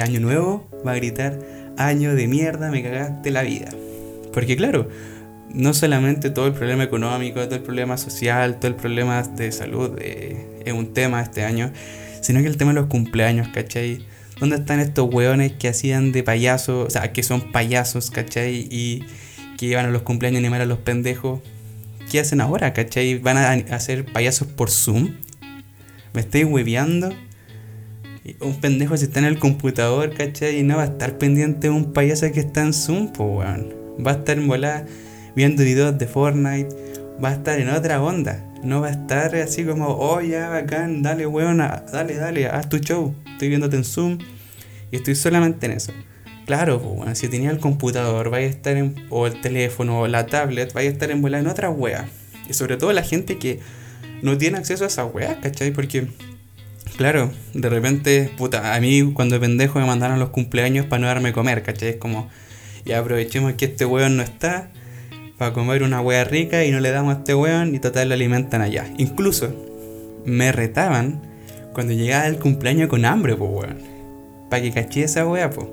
año 0.00 0.20
nuevo 0.20 0.68
va 0.86 0.92
a 0.92 0.96
gritar 0.96 1.38
año 1.76 2.14
de 2.14 2.28
mierda, 2.28 2.70
me 2.70 2.82
cagaste 2.82 3.30
la 3.30 3.42
vida. 3.42 3.70
Porque 4.32 4.56
claro, 4.56 4.88
no 5.54 5.74
solamente 5.74 6.30
todo 6.30 6.46
el 6.46 6.52
problema 6.52 6.84
económico, 6.84 7.40
todo 7.44 7.54
el 7.54 7.62
problema 7.62 7.96
social, 7.96 8.58
todo 8.58 8.68
el 8.68 8.74
problema 8.76 9.22
de 9.22 9.52
salud 9.52 9.98
eh, 10.00 10.62
es 10.64 10.72
un 10.72 10.92
tema 10.94 11.22
este 11.22 11.44
año, 11.44 11.72
sino 12.20 12.40
que 12.40 12.46
el 12.46 12.56
tema 12.56 12.72
de 12.72 12.80
los 12.80 12.88
cumpleaños, 12.88 13.48
¿cachai? 13.48 14.04
¿Dónde 14.40 14.56
están 14.56 14.80
estos 14.80 15.12
weones 15.12 15.52
que 15.52 15.68
hacían 15.68 16.12
de 16.12 16.22
payasos, 16.22 16.86
o 16.86 16.90
sea, 16.90 17.12
que 17.12 17.22
son 17.22 17.52
payasos, 17.52 18.10
¿cachai? 18.10 18.66
Y 18.70 19.04
que 19.56 19.66
iban 19.66 19.86
a 19.86 19.90
los 19.90 20.02
cumpleaños 20.02 20.38
a 20.38 20.40
animar 20.40 20.60
a 20.60 20.66
los 20.66 20.78
pendejos. 20.78 21.40
¿Qué 22.10 22.18
hacen 22.18 22.40
ahora, 22.40 22.72
cachai? 22.72 23.18
¿Van 23.18 23.36
a 23.36 23.52
hacer 23.52 24.04
payasos 24.04 24.48
por 24.48 24.70
Zoom? 24.70 25.14
¿Me 26.12 26.20
estoy 26.20 26.44
hueveando? 26.44 27.14
Un 28.40 28.60
pendejo 28.60 28.96
si 28.96 29.04
está 29.04 29.20
en 29.20 29.26
el 29.26 29.38
computador, 29.38 30.12
¿cachai? 30.14 30.58
Y 30.58 30.62
no 30.62 30.76
va 30.76 30.82
a 30.82 30.86
estar 30.86 31.18
pendiente 31.18 31.68
de 31.68 31.70
un 31.70 31.92
payaso 31.92 32.30
que 32.32 32.40
está 32.40 32.62
en 32.62 32.72
Zoom, 32.72 33.12
pues, 33.12 33.28
weón. 33.28 33.74
Va 34.04 34.12
a 34.12 34.14
estar 34.14 34.38
en 34.38 34.48
volada 34.48 34.86
viendo 35.34 35.62
videos 35.62 35.98
de 35.98 36.06
Fortnite, 36.06 36.68
va 37.22 37.30
a 37.30 37.32
estar 37.32 37.58
en 37.58 37.68
otra 37.68 38.02
onda. 38.02 38.44
No 38.62 38.80
va 38.80 38.88
a 38.88 38.92
estar 38.92 39.34
así 39.36 39.64
como, 39.64 39.88
oh 39.88 40.20
ya, 40.20 40.48
bacán, 40.48 41.02
dale 41.02 41.26
weón, 41.26 41.58
dale, 41.58 42.14
dale, 42.14 42.46
haz 42.46 42.68
tu 42.68 42.78
show. 42.78 43.14
Estoy 43.32 43.48
viéndote 43.48 43.76
en 43.76 43.84
Zoom 43.84 44.18
y 44.90 44.96
estoy 44.96 45.14
solamente 45.14 45.66
en 45.66 45.72
eso. 45.72 45.92
Claro, 46.46 46.78
bueno, 46.78 47.14
si 47.14 47.28
tenía 47.28 47.50
el 47.50 47.58
computador, 47.58 48.30
vaya 48.30 48.46
a 48.46 48.50
estar 48.50 48.76
en, 48.76 49.06
o 49.10 49.26
el 49.26 49.40
teléfono, 49.40 50.00
o 50.00 50.08
la 50.08 50.26
tablet, 50.26 50.72
vaya 50.72 50.90
a 50.90 50.92
estar 50.92 51.10
en 51.10 51.24
en 51.24 51.46
otra 51.46 51.70
wea. 51.70 52.08
Y 52.48 52.54
sobre 52.54 52.76
todo 52.76 52.92
la 52.92 53.02
gente 53.02 53.38
que 53.38 53.60
no 54.22 54.36
tiene 54.38 54.58
acceso 54.58 54.84
a 54.84 54.88
esa 54.88 55.04
wea, 55.04 55.40
¿cachai? 55.40 55.72
Porque, 55.72 56.08
claro, 56.96 57.30
de 57.54 57.68
repente, 57.68 58.30
puta, 58.36 58.74
a 58.74 58.80
mí 58.80 59.12
cuando 59.12 59.40
pendejo 59.40 59.78
me 59.78 59.86
mandaron 59.86 60.18
los 60.18 60.30
cumpleaños 60.30 60.86
para 60.86 61.00
no 61.00 61.06
darme 61.06 61.32
comer, 61.32 61.62
¿cachai? 61.62 61.90
Es 61.90 61.96
como, 61.96 62.28
ya 62.84 62.98
aprovechemos 62.98 63.54
que 63.54 63.66
este 63.66 63.84
weón 63.84 64.16
no 64.16 64.22
está 64.22 64.70
para 65.42 65.54
comer 65.54 65.82
una 65.82 66.00
wea 66.00 66.22
rica 66.22 66.64
y 66.64 66.70
no 66.70 66.78
le 66.78 66.92
damos 66.92 67.16
a 67.16 67.18
este 67.18 67.34
weón 67.34 67.74
y 67.74 67.80
total 67.80 68.10
lo 68.10 68.14
alimentan 68.14 68.62
allá. 68.62 68.86
Incluso 68.96 69.52
me 70.24 70.52
retaban 70.52 71.20
cuando 71.72 71.94
llegaba 71.94 72.28
el 72.28 72.38
cumpleaños 72.38 72.88
con 72.88 73.04
hambre, 73.04 73.34
pues 73.34 73.50
weón. 73.52 73.78
Para 74.48 74.62
que 74.62 74.70
caché 74.70 75.02
esa 75.02 75.26
wea, 75.26 75.50
pues. 75.50 75.66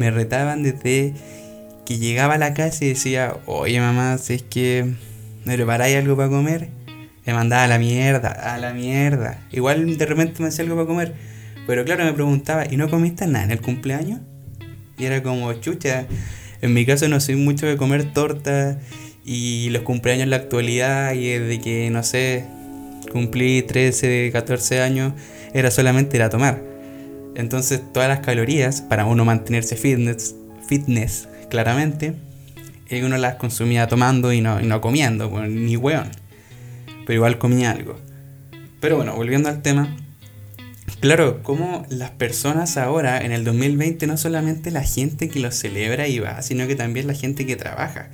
Me 0.00 0.10
retaban 0.10 0.64
desde 0.64 1.14
que 1.84 1.98
llegaba 1.98 2.34
a 2.34 2.38
la 2.38 2.52
casa 2.52 2.84
y 2.84 2.88
decía, 2.88 3.36
oye 3.46 3.78
mamá, 3.78 4.18
si 4.18 4.34
es 4.34 4.42
que 4.42 4.94
me 5.44 5.54
preparáis 5.54 5.98
algo 5.98 6.16
para 6.16 6.28
comer, 6.28 6.70
me 7.24 7.32
mandaba 7.32 7.62
a 7.62 7.68
la 7.68 7.78
mierda, 7.78 8.30
a 8.30 8.58
la 8.58 8.72
mierda. 8.72 9.38
Igual 9.52 9.96
de 9.98 10.04
repente 10.04 10.42
me 10.42 10.48
hacía 10.48 10.64
algo 10.64 10.74
para 10.74 10.88
comer. 10.88 11.14
Pero 11.68 11.84
claro, 11.84 12.02
me 12.02 12.12
preguntaba, 12.12 12.66
¿y 12.68 12.76
no 12.76 12.90
comiste 12.90 13.24
nada 13.28 13.44
en 13.44 13.52
el 13.52 13.60
cumpleaños? 13.60 14.18
Y 14.98 15.04
era 15.04 15.22
como, 15.22 15.52
chucha, 15.52 16.06
en 16.66 16.74
mi 16.74 16.84
caso 16.84 17.08
no 17.08 17.20
soy 17.20 17.36
mucho 17.36 17.66
de 17.66 17.76
comer 17.76 18.12
torta 18.12 18.78
y 19.24 19.70
los 19.70 19.82
cumpleaños 19.82 20.24
en 20.24 20.30
la 20.30 20.36
actualidad 20.36 21.14
y 21.14 21.28
desde 21.28 21.60
que, 21.60 21.90
no 21.90 22.02
sé, 22.02 22.44
cumplí 23.12 23.62
13, 23.62 24.30
14 24.32 24.80
años, 24.80 25.12
era 25.52 25.70
solamente 25.70 26.16
ir 26.16 26.22
a 26.22 26.30
tomar. 26.30 26.62
Entonces 27.34 27.82
todas 27.92 28.08
las 28.08 28.20
calorías, 28.20 28.80
para 28.82 29.04
uno 29.04 29.24
mantenerse 29.24 29.76
fitness, 29.76 30.34
fitness 30.68 31.28
claramente, 31.50 32.14
eh, 32.88 33.04
uno 33.04 33.16
las 33.18 33.34
consumía 33.34 33.88
tomando 33.88 34.32
y 34.32 34.40
no, 34.40 34.60
no 34.60 34.80
comiendo, 34.80 35.30
pues, 35.30 35.48
ni 35.50 35.76
weón. 35.76 36.10
Pero 37.04 37.14
igual 37.14 37.38
comía 37.38 37.72
algo. 37.72 37.98
Pero 38.80 38.96
bueno, 38.96 39.14
volviendo 39.14 39.48
al 39.48 39.62
tema, 39.62 39.96
Claro, 41.00 41.42
como 41.42 41.84
las 41.90 42.10
personas 42.10 42.78
ahora 42.78 43.20
en 43.20 43.30
el 43.30 43.44
2020 43.44 44.06
no 44.06 44.16
solamente 44.16 44.70
la 44.70 44.82
gente 44.82 45.28
que 45.28 45.40
lo 45.40 45.52
celebra 45.52 46.08
y 46.08 46.20
va, 46.20 46.40
sino 46.40 46.66
que 46.66 46.74
también 46.74 47.06
la 47.06 47.14
gente 47.14 47.44
que 47.44 47.54
trabaja. 47.54 48.08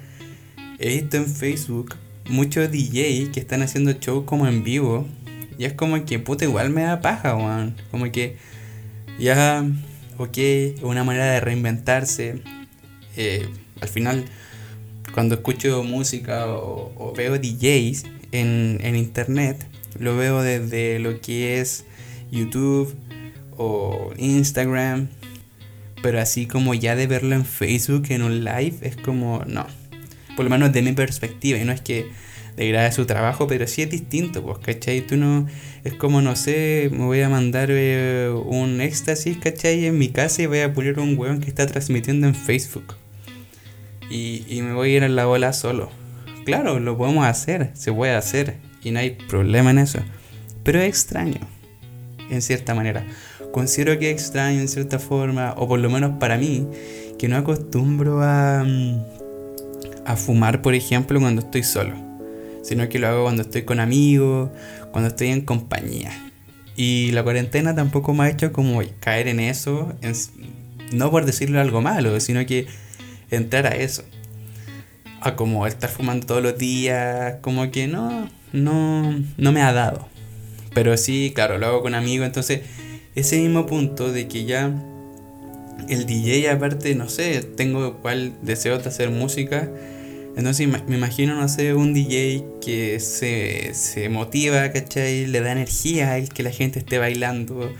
He 0.79 0.89
visto 0.89 1.17
en 1.17 1.27
Facebook 1.27 1.95
muchos 2.29 2.71
DJ 2.73 3.31
que 3.33 3.39
están 3.39 3.63
haciendo 3.63 3.93
shows 3.93 4.25
como 4.25 4.49
en 4.49 4.65
vivo 4.65 5.07
y 5.59 5.65
es 5.65 5.75
como 5.75 6.05
que 6.05 6.19
puta 6.19 6.45
igual 6.45 6.71
me 6.71 6.83
da 6.83 7.01
paja, 7.01 7.37
weón. 7.37 7.77
Como 7.93 8.11
que 8.11 8.37
ya, 9.19 9.65
ok, 10.19 10.39
una 10.83 11.05
manera 11.05 11.27
de 11.27 11.41
reinventarse. 11.41 12.43
Eh, 13.17 13.49
al 13.81 13.89
final, 13.89 14.25
cuando 15.15 15.37
escucho 15.37 15.85
música 15.85 16.47
o, 16.49 17.13
veo 17.17 17.39
DJs 17.39 18.05
en, 18.33 18.79
en 18.83 18.97
internet, 18.97 19.65
lo 20.01 20.17
veo 20.17 20.43
desde 20.43 20.99
lo 20.99 21.21
que 21.21 21.61
es 21.61 21.85
YouTube 22.33 22.97
o 23.57 24.13
Instagram. 24.17 25.09
Pero 26.03 26.21
así 26.21 26.47
como 26.47 26.75
ya 26.75 26.97
de 26.97 27.07
verlo 27.07 27.37
en 27.37 27.45
Facebook 27.45 28.07
en 28.09 28.23
un 28.23 28.43
live 28.43 28.75
es 28.83 28.97
como 28.97 29.45
no. 29.47 29.67
Por 30.35 30.45
lo 30.45 30.51
menos 30.51 30.73
de 30.73 30.83
mi 30.83 30.93
perspectiva. 30.93 31.59
Y 31.59 31.65
no 31.65 31.71
es 31.71 31.81
que 31.81 32.11
degrade 32.57 32.91
su 32.91 33.07
trabajo, 33.07 33.47
pero 33.47 33.67
sí 33.69 33.83
es 33.83 33.91
distinto, 33.91 34.43
pues, 34.43 34.59
¿cachai? 34.59 35.07
Tú 35.07 35.17
no. 35.17 35.47
Es 35.85 35.95
como, 35.95 36.21
no 36.21 36.35
sé, 36.35 36.91
me 36.91 37.05
voy 37.05 37.21
a 37.21 37.29
mandar 37.29 37.69
eh, 37.71 38.31
un 38.47 38.81
éxtasis, 38.81 39.39
¿cachai? 39.39 39.87
En 39.87 39.99
mi 39.99 40.09
casa 40.09 40.43
y 40.43 40.47
voy 40.47 40.61
a 40.61 40.73
poner 40.73 40.99
un 40.99 41.17
weón 41.17 41.41
que 41.41 41.49
está 41.49 41.67
transmitiendo 41.67 42.27
en 42.27 42.35
Facebook. 42.35 42.97
Y, 44.11 44.45
y 44.49 44.63
me 44.63 44.75
voy 44.75 44.93
a 44.93 44.97
ir 44.97 45.05
a 45.05 45.09
la 45.09 45.27
bola 45.27 45.53
solo. 45.53 45.91
Claro, 46.45 46.81
lo 46.81 46.99
podemos 46.99 47.25
hacer, 47.25 47.71
se 47.75 47.93
puede 47.93 48.15
hacer. 48.15 48.57
Y 48.83 48.91
no 48.91 48.99
hay 48.99 49.11
problema 49.11 49.71
en 49.71 49.79
eso. 49.79 50.01
Pero 50.65 50.81
es 50.81 50.89
extraño 50.89 51.41
en 52.33 52.43
cierta 52.43 52.75
manera. 52.75 53.07
Considero 53.53 53.99
que 53.99 54.11
extraño 54.11 54.61
en 54.61 54.69
cierta 54.69 54.99
forma, 54.99 55.55
o 55.57 55.69
por 55.69 55.79
lo 55.79 55.91
menos 55.91 56.19
para 56.19 56.39
mí, 56.39 56.67
que 57.19 57.29
no 57.29 57.37
acostumbro 57.37 58.23
a, 58.23 58.65
mm, 58.65 59.03
a 60.05 60.17
fumar, 60.17 60.63
por 60.63 60.75
ejemplo, 60.75 61.21
cuando 61.21 61.43
estoy 61.43 61.63
solo, 61.63 61.95
sino 62.63 62.89
que 62.89 62.99
lo 62.99 63.09
hago 63.09 63.23
cuando 63.25 63.43
estoy 63.43 63.63
con 63.63 63.81
amigos, 63.81 64.51
cuando 64.91 65.09
estoy 65.09 65.29
en 65.29 65.43
compañía. 65.43 66.11
Y 66.77 67.13
la 67.13 67.23
cuarentena 67.23 67.75
tampoco 67.75 68.15
me 68.15 68.25
ha 68.25 68.31
hecho 68.31 68.53
como 68.53 68.81
caer 69.01 69.29
en 69.29 69.41
eso, 69.41 69.93
no 70.93 71.11
por 71.11 71.27
decirle 71.27 71.61
algo 71.61 71.83
malo, 71.83 72.19
sino 72.21 72.45
que 72.47 72.67
entrar 73.31 73.67
a 73.67 73.77
eso. 73.77 74.05
A 75.21 75.37
como 75.37 75.67
estar 75.67 75.91
fumando 75.91 76.27
todos 76.27 76.43
los 76.43 76.59
días, 76.59 77.37
como 77.43 77.71
que 77.71 77.87
no, 77.87 78.29
no, 78.53 79.15
no 79.37 79.53
me 79.53 79.63
ha 79.63 79.73
dado. 79.73 80.09
Pero 80.75 80.97
sí, 80.97 81.33
claro, 81.35 81.59
lo 81.59 81.67
hago 81.67 81.83
con 81.83 81.95
amigos. 81.95 82.27
Entonces, 82.27 82.61
ese 83.15 83.39
mismo 83.41 83.67
punto 83.67 84.13
de 84.13 84.29
que 84.29 84.45
ya 84.45 84.75
el 85.89 86.07
DJ, 86.07 86.51
aparte, 86.51 86.95
no 86.95 87.09
sé, 87.09 87.43
tengo 87.43 87.99
cual 87.99 88.33
deseo 88.43 88.79
de 88.79 88.89
hacer 88.89 89.11
música. 89.11 89.71
Entonces 90.37 90.67
me 90.67 90.97
imagino, 90.97 91.35
no 91.35 91.47
sé, 91.49 91.75
un 91.75 91.93
DJ 91.93 92.45
que 92.65 93.01
se, 93.01 93.75
se 93.75 94.09
motiva, 94.09 94.73
¿cachai? 94.73 95.27
Le 95.27 95.41
da 95.41 95.53
energía 95.53 96.17
el 96.17 96.31
que 96.31 96.43
la 96.43 96.51
gente 96.51 96.79
esté 96.79 96.97
bailando 96.99 97.71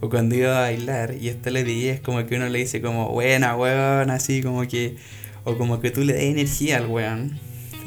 o 0.00 0.10
cuando 0.10 0.34
iba 0.34 0.58
a 0.58 0.62
bailar. 0.62 1.14
Y 1.20 1.28
esta 1.28 1.50
le 1.50 1.62
DJ 1.62 1.90
es 1.92 2.00
como 2.00 2.26
que 2.26 2.34
uno 2.34 2.48
le 2.48 2.58
dice 2.58 2.80
como, 2.80 3.10
buena, 3.10 3.56
weón, 3.56 4.10
así 4.10 4.42
como 4.42 4.66
que... 4.66 4.96
O 5.44 5.56
como 5.56 5.80
que 5.80 5.90
tú 5.90 6.02
le 6.02 6.12
das 6.12 6.22
energía 6.22 6.78
al 6.78 6.86
weón. 6.86 7.38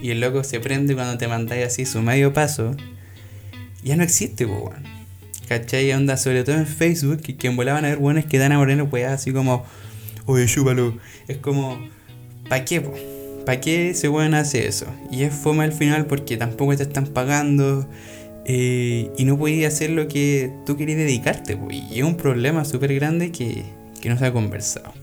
Y 0.02 0.10
el 0.10 0.22
loco 0.22 0.44
se 0.44 0.60
prende 0.60 0.96
cuando 0.96 1.18
te 1.18 1.28
mandáis 1.28 1.68
así 1.68 1.86
su 1.86 2.02
medio 2.02 2.34
paso 2.34 2.76
ya 3.84 3.96
no 3.96 4.04
existe, 4.04 4.48
pues, 4.48 4.60
weón. 4.60 4.84
¿Cachai? 5.48 5.92
Onda, 5.92 6.18
sobre 6.18 6.44
todo 6.44 6.56
en 6.56 6.68
Facebook, 6.68 7.22
que, 7.22 7.36
que 7.36 7.50
volaban 7.50 7.86
a 7.86 7.90
ver 7.90 7.98
weones 7.98 8.26
que 8.26 8.38
dan 8.38 8.54
a 8.54 8.58
morir 8.58 8.82
weón 8.84 9.12
así 9.12 9.32
como, 9.32 9.66
oye, 10.26 10.46
chúpalo. 10.46 10.98
Es 11.28 11.38
como, 11.38 11.80
¿pa' 12.50 12.64
qué, 12.66 12.82
po? 12.82 12.94
¿Para 13.46 13.60
qué 13.60 13.90
ese 13.90 14.08
weón 14.08 14.34
hace 14.36 14.68
eso? 14.68 14.86
Y 15.12 15.24
es 15.24 15.34
fome 15.34 15.64
al 15.66 15.74
final 15.74 16.06
porque 16.06 16.38
tampoco 16.38 16.76
te 16.78 16.84
están 16.84 17.08
pagando 17.08 17.88
eh, 18.46 19.12
y 19.18 19.26
no 19.26 19.38
puedes 19.38 19.68
hacer 19.68 19.90
lo 19.90 20.08
que 20.08 20.54
tú 20.66 20.78
querías 20.78 20.98
dedicarte, 20.98 21.58
pues. 21.58 21.78
Y 21.92 22.00
es 22.00 22.06
un 22.06 22.16
problema 22.16 22.64
súper 22.64 22.94
grande 22.96 23.32
que, 23.32 23.64
que 24.02 24.10
no 24.10 24.18
se 24.18 24.26
ha 24.26 24.32
conversado. 24.32 24.94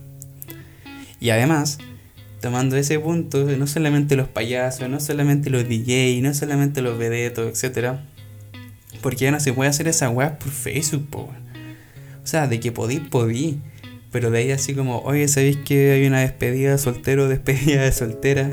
Y 1.21 1.29
además, 1.31 1.79
tomando 2.41 2.77
ese 2.77 2.99
punto, 2.99 3.45
no 3.45 3.67
solamente 3.67 4.17
los 4.17 4.29
payasos, 4.29 4.89
no 4.89 5.01
solamente 5.01 5.51
los 5.51 5.69
DJ, 5.69 6.19
no 6.23 6.33
solamente 6.33 6.81
los 6.81 6.97
vedetos, 6.97 7.47
etcétera 7.51 8.07
porque 9.01 9.25
ya 9.25 9.31
no 9.31 9.41
se 9.41 9.53
puede 9.53 9.71
hacer 9.71 9.89
esa 9.89 10.11
weá 10.11 10.39
por 10.39 10.51
Facebook, 10.51 11.07
po. 11.09 11.31
O 12.23 12.27
sea, 12.27 12.47
de 12.47 12.61
que 12.61 12.73
podí, 12.73 12.99
podí. 12.99 13.59
Pero 14.13 14.31
de 14.31 14.39
ahí 14.39 14.51
así 14.51 14.75
como, 14.75 15.01
oye, 15.01 15.29
¿sabéis 15.29 15.57
que 15.59 15.93
hay 15.93 16.07
una 16.07 16.21
despedida 16.21 16.73
de 16.73 16.79
soltero, 16.79 17.29
despedida 17.29 17.83
de 17.83 17.93
soltera? 17.93 18.53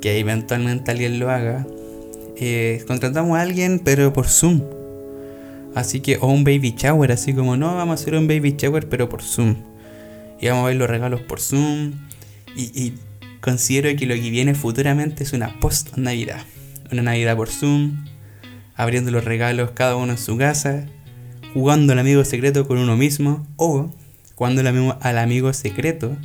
Que 0.00 0.18
eventualmente 0.18 0.90
alguien 0.90 1.18
lo 1.18 1.30
haga. 1.30 1.66
Eh, 2.36 2.84
contratamos 2.86 3.36
a 3.36 3.42
alguien, 3.42 3.80
pero 3.84 4.12
por 4.12 4.28
Zoom. 4.28 4.62
Así 5.74 6.00
que, 6.00 6.18
o 6.20 6.28
un 6.28 6.44
baby 6.44 6.74
shower, 6.76 7.12
así 7.12 7.32
como, 7.34 7.56
no, 7.56 7.74
vamos 7.74 7.98
a 7.98 8.02
hacer 8.02 8.14
un 8.14 8.28
baby 8.28 8.54
shower, 8.56 8.88
pero 8.88 9.08
por 9.08 9.22
Zoom. 9.22 9.56
Y 10.40 10.48
vamos 10.48 10.64
a 10.64 10.66
ver 10.68 10.76
los 10.76 10.88
regalos 10.88 11.20
por 11.20 11.40
Zoom. 11.40 11.92
Y, 12.56 12.94
considero 13.40 13.96
que 13.96 14.04
lo 14.06 14.14
que 14.14 14.30
viene 14.30 14.54
futuramente 14.54 15.22
es 15.22 15.32
una 15.32 15.58
post-Navidad. 15.60 16.40
Una 16.90 17.02
Navidad 17.02 17.36
por 17.36 17.48
Zoom, 17.48 18.04
abriendo 18.78 19.10
los 19.10 19.24
regalos 19.24 19.72
cada 19.72 19.96
uno 19.96 20.12
en 20.12 20.18
su 20.18 20.38
casa, 20.38 20.86
jugando 21.52 21.92
al 21.92 21.98
amigo 21.98 22.24
secreto 22.24 22.66
con 22.66 22.78
uno 22.78 22.96
mismo, 22.96 23.46
o 23.56 23.92
jugando 24.36 24.62
al 25.00 25.18
amigo 25.18 25.52
secreto, 25.52 26.16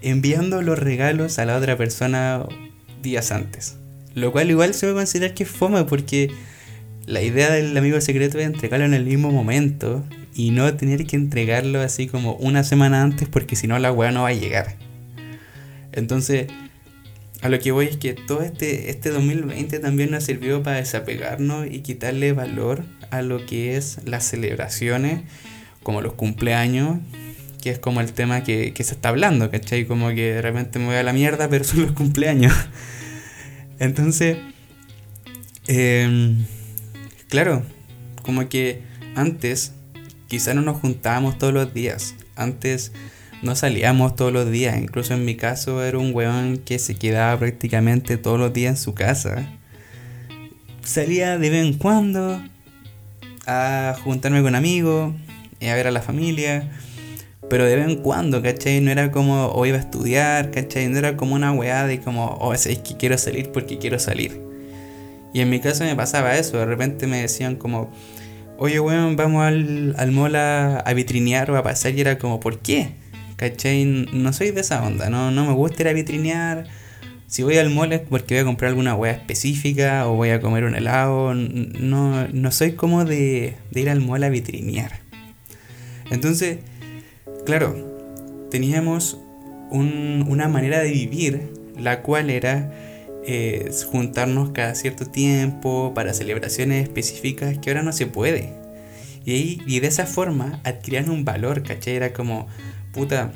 enviando 0.00 0.62
los 0.62 0.78
regalos 0.78 1.38
a 1.38 1.44
la 1.44 1.56
otra 1.56 1.76
persona 1.76 2.42
días 3.02 3.30
antes. 3.30 3.76
Lo 4.14 4.32
cual 4.32 4.50
igual 4.50 4.72
se 4.72 4.86
puede 4.86 4.94
considerar 4.94 5.34
que 5.34 5.42
es 5.42 5.50
fome 5.50 5.84
porque 5.84 6.30
la 7.04 7.20
idea 7.20 7.50
del 7.50 7.76
amigo 7.76 8.00
secreto 8.00 8.38
es 8.38 8.46
entregarlo 8.46 8.86
en 8.86 8.94
el 8.94 9.04
mismo 9.04 9.30
momento 9.30 10.02
y 10.34 10.50
no 10.52 10.72
tener 10.74 11.06
que 11.06 11.16
entregarlo 11.16 11.82
así 11.82 12.06
como 12.06 12.32
una 12.36 12.64
semana 12.64 13.02
antes 13.02 13.28
porque 13.28 13.56
si 13.56 13.66
no 13.66 13.78
la 13.78 13.92
weá 13.92 14.10
no 14.10 14.22
va 14.22 14.28
a 14.30 14.32
llegar. 14.32 14.76
Entonces, 15.92 16.46
a 17.40 17.48
lo 17.48 17.60
que 17.60 17.70
voy 17.70 17.86
es 17.86 17.96
que 17.96 18.14
todo 18.14 18.42
este, 18.42 18.90
este 18.90 19.10
2020 19.10 19.78
también 19.78 20.10
nos 20.10 20.24
sirvió 20.24 20.62
para 20.62 20.78
desapegarnos 20.78 21.66
y 21.70 21.80
quitarle 21.80 22.32
valor 22.32 22.84
a 23.10 23.22
lo 23.22 23.46
que 23.46 23.76
es 23.76 23.98
las 24.04 24.24
celebraciones, 24.24 25.22
como 25.82 26.00
los 26.00 26.14
cumpleaños, 26.14 26.98
que 27.62 27.70
es 27.70 27.78
como 27.78 28.00
el 28.00 28.12
tema 28.12 28.42
que, 28.42 28.72
se 28.76 28.94
está 28.94 29.10
hablando, 29.10 29.50
¿cachai? 29.50 29.84
Como 29.86 30.08
que 30.08 30.34
de 30.34 30.42
repente 30.42 30.78
me 30.78 30.86
voy 30.86 30.96
a 30.96 31.02
la 31.02 31.12
mierda, 31.12 31.48
pero 31.48 31.64
son 31.64 31.82
los 31.82 31.92
cumpleaños. 31.92 32.54
Entonces, 33.78 34.38
em, 35.68 36.44
claro, 37.28 37.62
como 38.22 38.48
que 38.48 38.82
antes 39.14 39.72
quizá 40.26 40.54
no 40.54 40.62
nos 40.62 40.80
juntábamos 40.80 41.38
todos 41.38 41.54
los 41.54 41.72
días. 41.72 42.14
Antes 42.34 42.92
no 43.42 43.54
salíamos 43.54 44.16
todos 44.16 44.32
los 44.32 44.50
días. 44.50 44.78
Incluso 44.78 45.14
en 45.14 45.24
mi 45.24 45.36
caso 45.36 45.82
era 45.84 45.98
un 45.98 46.14
weón 46.14 46.58
que 46.58 46.78
se 46.78 46.94
quedaba 46.94 47.38
prácticamente 47.38 48.16
todos 48.16 48.38
los 48.38 48.52
días 48.52 48.70
en 48.70 48.76
su 48.76 48.94
casa. 48.94 49.46
Salía 50.82 51.38
de 51.38 51.50
vez 51.50 51.66
en 51.66 51.74
cuando 51.74 52.40
a 53.46 53.96
juntarme 54.02 54.42
con 54.42 54.54
amigos, 54.54 55.14
a 55.60 55.74
ver 55.74 55.86
a 55.86 55.90
la 55.90 56.02
familia. 56.02 56.70
Pero 57.48 57.64
de 57.64 57.76
vez 57.76 57.88
en 57.88 57.96
cuando, 57.96 58.42
¿cachai? 58.42 58.80
No 58.80 58.90
era 58.90 59.10
como, 59.10 59.46
o 59.46 59.64
iba 59.64 59.78
a 59.78 59.80
estudiar, 59.80 60.50
¿cachai? 60.50 60.88
No 60.88 60.98
era 60.98 61.16
como 61.16 61.34
una 61.34 61.52
weá 61.52 61.86
de 61.86 62.00
como, 62.00 62.36
oh, 62.40 62.52
es 62.52 62.66
que 62.66 62.96
quiero 62.98 63.16
salir 63.16 63.50
porque 63.52 63.78
quiero 63.78 63.98
salir. 63.98 64.42
Y 65.32 65.40
en 65.40 65.48
mi 65.48 65.60
caso 65.60 65.84
me 65.84 65.94
pasaba 65.96 66.36
eso, 66.36 66.58
de 66.58 66.66
repente 66.66 67.06
me 67.06 67.20
decían 67.22 67.56
como, 67.56 67.90
oye 68.58 68.80
weón, 68.80 69.16
vamos 69.16 69.44
al, 69.44 69.94
al 69.96 70.10
mall 70.10 70.36
a, 70.36 70.78
a 70.78 70.92
vitrinear 70.94 71.50
o 71.50 71.56
a 71.56 71.62
pasar 71.62 71.94
y 71.94 72.00
era 72.00 72.18
como, 72.18 72.40
¿por 72.40 72.58
qué? 72.58 72.94
¿Cachai? 73.38 73.84
No 73.84 74.32
soy 74.32 74.50
de 74.50 74.62
esa 74.62 74.84
onda, 74.84 75.08
no, 75.10 75.30
no 75.30 75.46
me 75.46 75.52
gusta 75.52 75.82
ir 75.84 75.88
a 75.88 75.92
vitrinear. 75.92 76.66
Si 77.28 77.44
voy 77.44 77.56
al 77.56 77.70
mall 77.70 77.92
es 77.92 78.00
porque 78.00 78.34
voy 78.34 78.42
a 78.42 78.44
comprar 78.44 78.70
alguna 78.70 78.96
hueá 78.96 79.12
específica 79.12 80.08
o 80.08 80.16
voy 80.16 80.30
a 80.30 80.40
comer 80.40 80.64
un 80.64 80.74
helado. 80.74 81.34
No, 81.34 82.26
no 82.26 82.50
soy 82.50 82.72
como 82.72 83.04
de, 83.04 83.54
de 83.70 83.80
ir 83.80 83.90
al 83.90 84.00
mall 84.00 84.24
a 84.24 84.28
vitrinear. 84.28 85.00
Entonces, 86.10 86.58
claro, 87.46 88.48
teníamos 88.50 89.20
un, 89.70 90.26
una 90.28 90.48
manera 90.48 90.80
de 90.80 90.90
vivir, 90.90 91.52
la 91.78 92.02
cual 92.02 92.30
era 92.30 92.72
eh, 93.24 93.70
juntarnos 93.92 94.50
cada 94.50 94.74
cierto 94.74 95.06
tiempo 95.06 95.92
para 95.94 96.12
celebraciones 96.12 96.82
específicas 96.82 97.56
que 97.58 97.70
ahora 97.70 97.84
no 97.84 97.92
se 97.92 98.06
puede. 98.06 98.54
Y, 99.24 99.62
y 99.64 99.78
de 99.78 99.86
esa 99.86 100.06
forma 100.06 100.60
adquirían 100.64 101.08
un 101.08 101.24
valor, 101.24 101.62
¿cachai? 101.62 101.94
Era 101.94 102.12
como, 102.12 102.48
puta, 102.98 103.30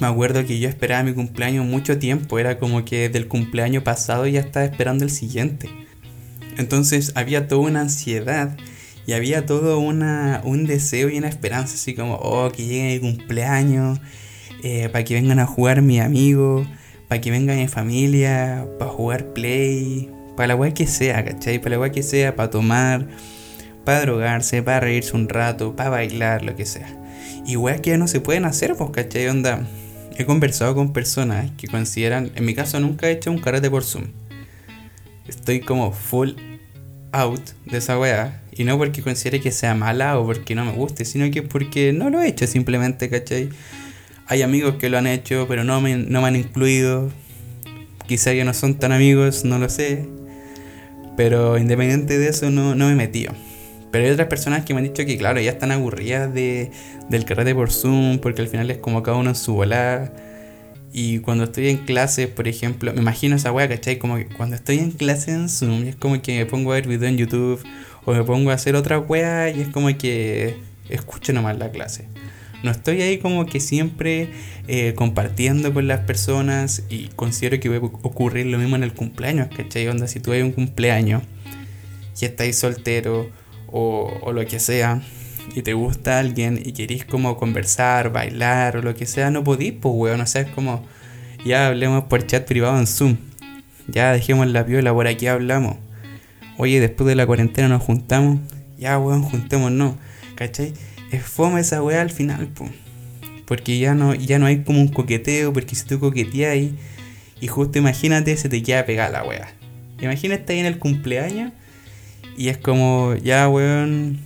me 0.00 0.08
acuerdo 0.08 0.44
que 0.44 0.58
yo 0.58 0.68
esperaba 0.68 1.04
mi 1.04 1.14
cumpleaños 1.14 1.64
mucho 1.64 2.00
tiempo, 2.00 2.40
era 2.40 2.58
como 2.58 2.84
que 2.84 3.08
del 3.08 3.28
cumpleaños 3.28 3.84
pasado 3.84 4.26
ya 4.26 4.40
estaba 4.40 4.66
esperando 4.66 5.04
el 5.04 5.10
siguiente. 5.10 5.70
Entonces 6.58 7.12
había 7.14 7.46
toda 7.46 7.60
una 7.60 7.82
ansiedad 7.82 8.56
y 9.06 9.12
había 9.12 9.46
todo 9.46 9.78
una, 9.78 10.40
un 10.42 10.66
deseo 10.66 11.08
y 11.10 11.16
una 11.16 11.28
esperanza, 11.28 11.74
así 11.74 11.94
como, 11.94 12.16
oh, 12.16 12.50
que 12.50 12.66
llegue 12.66 12.94
mi 12.94 12.98
cumpleaños, 12.98 14.00
eh, 14.64 14.88
para 14.90 15.04
que 15.04 15.14
vengan 15.14 15.38
a 15.38 15.46
jugar 15.46 15.80
mis 15.80 16.00
amigos, 16.00 16.66
para 17.06 17.20
que 17.20 17.30
venga 17.30 17.54
mi 17.54 17.68
familia, 17.68 18.66
para 18.80 18.90
jugar 18.90 19.32
play, 19.32 20.10
para 20.36 20.56
la 20.56 20.74
que 20.74 20.88
sea, 20.88 21.24
¿cachai? 21.24 21.60
Para 21.60 21.76
la 21.76 21.80
weá 21.82 21.92
que 21.92 22.02
sea, 22.02 22.34
para 22.34 22.50
tomar, 22.50 23.06
para 23.84 24.00
drogarse, 24.00 24.60
para 24.64 24.80
reírse 24.80 25.14
un 25.14 25.28
rato, 25.28 25.76
para 25.76 25.90
bailar, 25.90 26.42
lo 26.42 26.56
que 26.56 26.66
sea. 26.66 27.05
Y 27.46 27.56
weas 27.56 27.80
que 27.80 27.90
ya 27.90 27.98
no 27.98 28.08
se 28.08 28.20
pueden 28.20 28.44
hacer, 28.44 28.74
pues, 28.76 28.90
¿cachai? 28.90 29.28
Onda. 29.28 29.66
He 30.18 30.24
conversado 30.24 30.74
con 30.74 30.92
personas 30.92 31.50
que 31.58 31.68
consideran, 31.68 32.32
en 32.34 32.44
mi 32.44 32.54
caso 32.54 32.80
nunca 32.80 33.08
he 33.08 33.12
hecho 33.12 33.30
un 33.30 33.38
karate 33.38 33.70
por 33.70 33.84
Zoom. 33.84 34.06
Estoy 35.28 35.60
como 35.60 35.92
full 35.92 36.30
out 37.12 37.42
de 37.66 37.78
esa 37.78 37.98
wea. 37.98 38.42
Y 38.52 38.64
no 38.64 38.78
porque 38.78 39.02
considere 39.02 39.40
que 39.40 39.52
sea 39.52 39.74
mala 39.74 40.18
o 40.18 40.24
porque 40.24 40.54
no 40.54 40.64
me 40.64 40.72
guste, 40.72 41.04
sino 41.04 41.30
que 41.30 41.42
porque 41.42 41.92
no 41.92 42.08
lo 42.08 42.22
he 42.22 42.28
hecho 42.28 42.46
simplemente, 42.46 43.10
¿cachai? 43.10 43.50
Hay 44.26 44.42
amigos 44.42 44.76
que 44.76 44.88
lo 44.88 44.96
han 44.98 45.06
hecho, 45.06 45.46
pero 45.46 45.62
no 45.62 45.80
me, 45.80 45.96
no 45.96 46.22
me 46.22 46.28
han 46.28 46.36
incluido. 46.36 47.10
Quizá 48.06 48.32
ya 48.32 48.44
no 48.44 48.54
son 48.54 48.76
tan 48.76 48.92
amigos, 48.92 49.44
no 49.44 49.58
lo 49.58 49.68
sé. 49.68 50.08
Pero 51.16 51.58
independiente 51.58 52.18
de 52.18 52.28
eso, 52.28 52.50
no, 52.50 52.74
no 52.74 52.88
me 52.88 52.94
he. 53.04 53.34
Pero 53.96 54.08
hay 54.08 54.12
otras 54.12 54.28
personas 54.28 54.62
que 54.66 54.74
me 54.74 54.80
han 54.80 54.84
dicho 54.84 55.06
que, 55.06 55.16
claro, 55.16 55.40
ya 55.40 55.52
están 55.52 55.72
aburridas 55.72 56.34
de, 56.34 56.70
del 57.08 57.24
karate 57.24 57.54
por 57.54 57.72
Zoom, 57.72 58.18
porque 58.18 58.42
al 58.42 58.48
final 58.48 58.70
es 58.70 58.76
como 58.76 59.02
cada 59.02 59.16
uno 59.16 59.30
en 59.30 59.34
su 59.34 59.54
volada. 59.54 60.12
Y 60.92 61.20
cuando 61.20 61.44
estoy 61.44 61.70
en 61.70 61.78
clase, 61.78 62.28
por 62.28 62.46
ejemplo, 62.46 62.92
me 62.92 63.00
imagino 63.00 63.36
esa 63.36 63.52
wea, 63.52 63.66
¿cachai? 63.70 63.98
Como 63.98 64.16
que 64.16 64.26
cuando 64.26 64.54
estoy 64.54 64.80
en 64.80 64.90
clase 64.90 65.30
en 65.30 65.48
Zoom, 65.48 65.84
es 65.84 65.96
como 65.96 66.20
que 66.20 66.36
me 66.36 66.44
pongo 66.44 66.72
a 66.72 66.74
ver 66.74 66.86
video 66.86 67.08
en 67.08 67.16
YouTube 67.16 67.64
o 68.04 68.12
me 68.12 68.22
pongo 68.22 68.50
a 68.50 68.52
hacer 68.52 68.76
otra 68.76 68.98
wea 68.98 69.48
y 69.48 69.62
es 69.62 69.68
como 69.68 69.88
que 69.96 70.56
escucho 70.90 71.32
nomás 71.32 71.56
la 71.56 71.70
clase. 71.70 72.04
No 72.62 72.72
estoy 72.72 73.00
ahí 73.00 73.16
como 73.16 73.46
que 73.46 73.60
siempre 73.60 74.28
eh, 74.68 74.92
compartiendo 74.94 75.72
con 75.72 75.88
las 75.88 76.00
personas 76.00 76.82
y 76.90 77.08
considero 77.16 77.58
que 77.60 77.70
va 77.70 77.76
a 77.76 77.80
ocurrir 77.80 78.44
lo 78.44 78.58
mismo 78.58 78.76
en 78.76 78.82
el 78.82 78.92
cumpleaños, 78.92 79.48
¿cachai? 79.56 79.88
Onda, 79.88 80.06
si 80.06 80.20
tú 80.20 80.32
hay 80.32 80.42
un 80.42 80.52
cumpleaños 80.52 81.22
y 82.20 82.26
estáis 82.26 82.58
soltero 82.58 83.30
o, 83.68 84.32
lo 84.32 84.46
que 84.46 84.58
sea, 84.58 85.02
y 85.54 85.62
te 85.62 85.74
gusta 85.74 86.18
alguien 86.18 86.60
y 86.64 86.72
querís 86.72 87.04
como 87.04 87.36
conversar, 87.36 88.12
bailar 88.12 88.76
o 88.76 88.82
lo 88.82 88.94
que 88.94 89.06
sea, 89.06 89.30
no 89.30 89.44
podís, 89.44 89.72
pues 89.72 89.94
weón, 89.96 90.20
o 90.20 90.26
sea, 90.26 90.42
es 90.42 90.50
como, 90.50 90.84
ya 91.44 91.68
hablemos 91.68 92.04
por 92.04 92.26
chat 92.26 92.46
privado 92.46 92.78
en 92.78 92.86
Zoom, 92.86 93.16
ya 93.88 94.12
dejemos 94.12 94.46
la 94.48 94.66
piola, 94.66 94.92
por 94.92 95.06
aquí 95.06 95.26
hablamos. 95.26 95.76
Oye, 96.58 96.80
después 96.80 97.06
de 97.06 97.14
la 97.14 97.26
cuarentena 97.26 97.68
nos 97.68 97.82
juntamos, 97.82 98.40
ya 98.78 98.98
weón, 98.98 99.22
juntémonos, 99.22 99.94
¿cachai? 100.34 100.72
Es 101.12 101.22
fome 101.22 101.60
esa 101.60 101.82
weá 101.82 102.00
al 102.00 102.10
final, 102.10 102.48
pues. 102.48 102.70
Porque 103.46 103.78
ya 103.78 103.94
no, 103.94 104.14
ya 104.14 104.38
no 104.38 104.46
hay 104.46 104.64
como 104.64 104.80
un 104.80 104.88
coqueteo, 104.88 105.52
porque 105.52 105.76
si 105.76 105.86
tú 105.86 106.00
coqueteas 106.00 106.56
y 107.40 107.46
justo 107.46 107.78
imagínate, 107.78 108.36
se 108.36 108.48
te 108.48 108.62
queda 108.62 108.86
pegada 108.86 109.10
la 109.10 109.24
weá. 109.24 109.48
Imagínate 110.00 110.52
ahí 110.52 110.58
en 110.58 110.66
el 110.66 110.78
cumpleaños 110.78 111.52
y 112.36 112.48
es 112.48 112.58
como, 112.58 113.14
ya, 113.16 113.48
weón, 113.48 114.18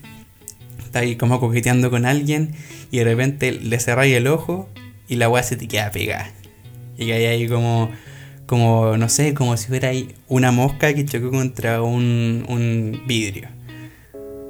está 0.79 1.01
ahí 1.01 1.17
como 1.17 1.39
coqueteando 1.39 1.91
con 1.91 2.05
alguien 2.05 2.53
y 2.91 2.99
de 2.99 3.05
repente 3.05 3.53
le 3.53 3.79
cerráis 3.79 4.17
el 4.17 4.27
ojo 4.27 4.69
y 5.09 5.17
la 5.17 5.29
weá 5.29 5.43
se 5.43 5.57
te 5.57 5.69
queda 5.69 5.91
pegada. 5.91 6.31
Y 6.99 7.07
que 7.07 7.13
hay 7.13 7.25
ahí 7.27 7.49
como, 7.49 7.91
como, 8.47 8.97
no 8.97 9.09
sé, 9.09 9.35
como 9.35 9.57
si 9.57 9.69
fuera 9.69 9.89
ahí 9.89 10.15
una 10.29 10.51
mosca 10.51 10.93
que 10.93 11.05
chocó 11.05 11.31
contra 11.31 11.83
un, 11.83 12.45
un 12.49 13.03
vidrio. 13.07 13.49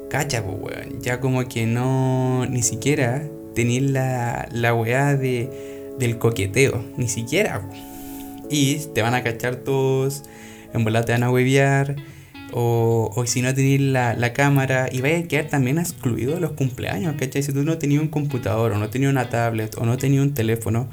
Cacha, 0.09 0.43
pues, 0.43 0.57
weón. 0.59 1.01
Ya 1.01 1.21
como 1.21 1.47
que 1.47 1.67
no, 1.67 2.47
ni 2.47 2.63
siquiera 2.63 3.23
tenéis 3.55 3.83
la, 3.83 4.49
la 4.53 4.75
weá 4.75 5.17
de, 5.17 5.95
del 5.99 6.19
coqueteo. 6.19 6.85
Ni 6.97 7.09
siquiera, 7.09 7.63
Y 8.51 8.77
te 8.95 9.03
van 9.03 9.15
a 9.15 9.23
cachar 9.23 9.57
todos, 9.57 10.25
en 10.73 10.83
bola 10.83 11.05
te 11.05 11.13
van 11.13 11.23
a 11.23 11.31
huevear 11.31 11.97
o, 12.53 13.25
si 13.27 13.43
no 13.43 13.55
tenéis 13.55 13.81
la, 13.81 14.15
la, 14.15 14.33
cámara 14.33 14.89
y 14.91 15.01
vais 15.01 15.25
a 15.25 15.29
quedar 15.29 15.47
también 15.47 15.79
excluido 15.79 16.35
de 16.35 16.41
los 16.41 16.53
cumpleaños, 16.53 17.15
¿cachai? 17.19 17.43
Si 17.43 17.53
tú 17.53 17.63
no 17.63 17.79
tenías 17.79 18.03
un 18.03 18.09
computador 18.09 18.73
o 18.73 18.79
no 18.79 18.91
tenías 18.91 19.11
una 19.11 19.29
tablet 19.29 19.77
o 19.79 19.87
no 19.87 19.97
tenías 19.97 20.23
un 20.23 20.35
teléfono 20.35 20.89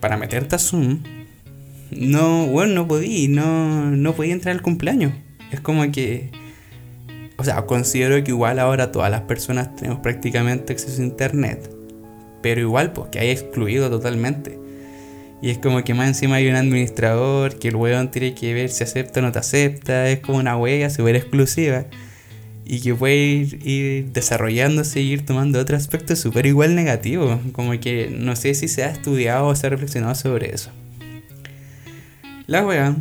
para 0.00 0.16
meterte 0.16 0.56
a 0.56 0.58
Zoom, 0.58 1.02
no, 1.90 2.46
bueno, 2.46 2.74
no 2.74 2.88
podí, 2.88 3.28
no, 3.28 3.90
no 3.90 4.14
podía 4.14 4.32
entrar 4.32 4.54
al 4.54 4.62
cumpleaños. 4.62 5.12
Es 5.52 5.60
como 5.60 5.90
que, 5.92 6.30
o 7.36 7.44
sea, 7.44 7.66
considero 7.66 8.22
que 8.24 8.30
igual 8.30 8.58
ahora 8.58 8.92
todas 8.92 9.10
las 9.10 9.22
personas 9.22 9.74
tenemos 9.76 10.00
prácticamente 10.00 10.72
acceso 10.72 11.00
a 11.00 11.04
internet, 11.04 11.70
pero 12.42 12.60
igual, 12.60 12.92
pues 12.92 13.10
que 13.10 13.20
hay 13.20 13.30
excluido 13.30 13.88
totalmente. 13.90 14.65
Y 15.42 15.50
es 15.50 15.58
como 15.58 15.84
que 15.84 15.94
más 15.94 16.08
encima 16.08 16.36
hay 16.36 16.48
un 16.48 16.56
administrador 16.56 17.58
que 17.58 17.68
el 17.68 17.76
weón 17.76 18.10
tiene 18.10 18.34
que 18.34 18.54
ver 18.54 18.70
si 18.70 18.84
acepta 18.84 19.20
o 19.20 19.22
no 19.22 19.32
te 19.32 19.38
acepta. 19.38 20.08
Es 20.08 20.20
como 20.20 20.38
una 20.38 20.56
huella 20.56 20.88
súper 20.90 21.16
exclusiva. 21.16 21.84
Y 22.64 22.80
que 22.80 22.94
puede 22.94 23.14
ir, 23.14 24.06
desarrollándose 24.12 25.00
y 25.00 25.12
ir 25.12 25.24
tomando 25.24 25.60
otro 25.60 25.76
aspecto 25.76 26.16
súper 26.16 26.46
igual 26.46 26.74
negativo. 26.74 27.40
Como 27.52 27.78
que 27.78 28.10
no 28.16 28.34
sé 28.34 28.54
si 28.54 28.66
se 28.66 28.84
ha 28.84 28.90
estudiado 28.90 29.46
o 29.46 29.54
se 29.54 29.66
ha 29.66 29.70
reflexionado 29.70 30.14
sobre 30.14 30.52
eso. 30.54 30.70
La 32.46 32.66
wea 32.66 32.96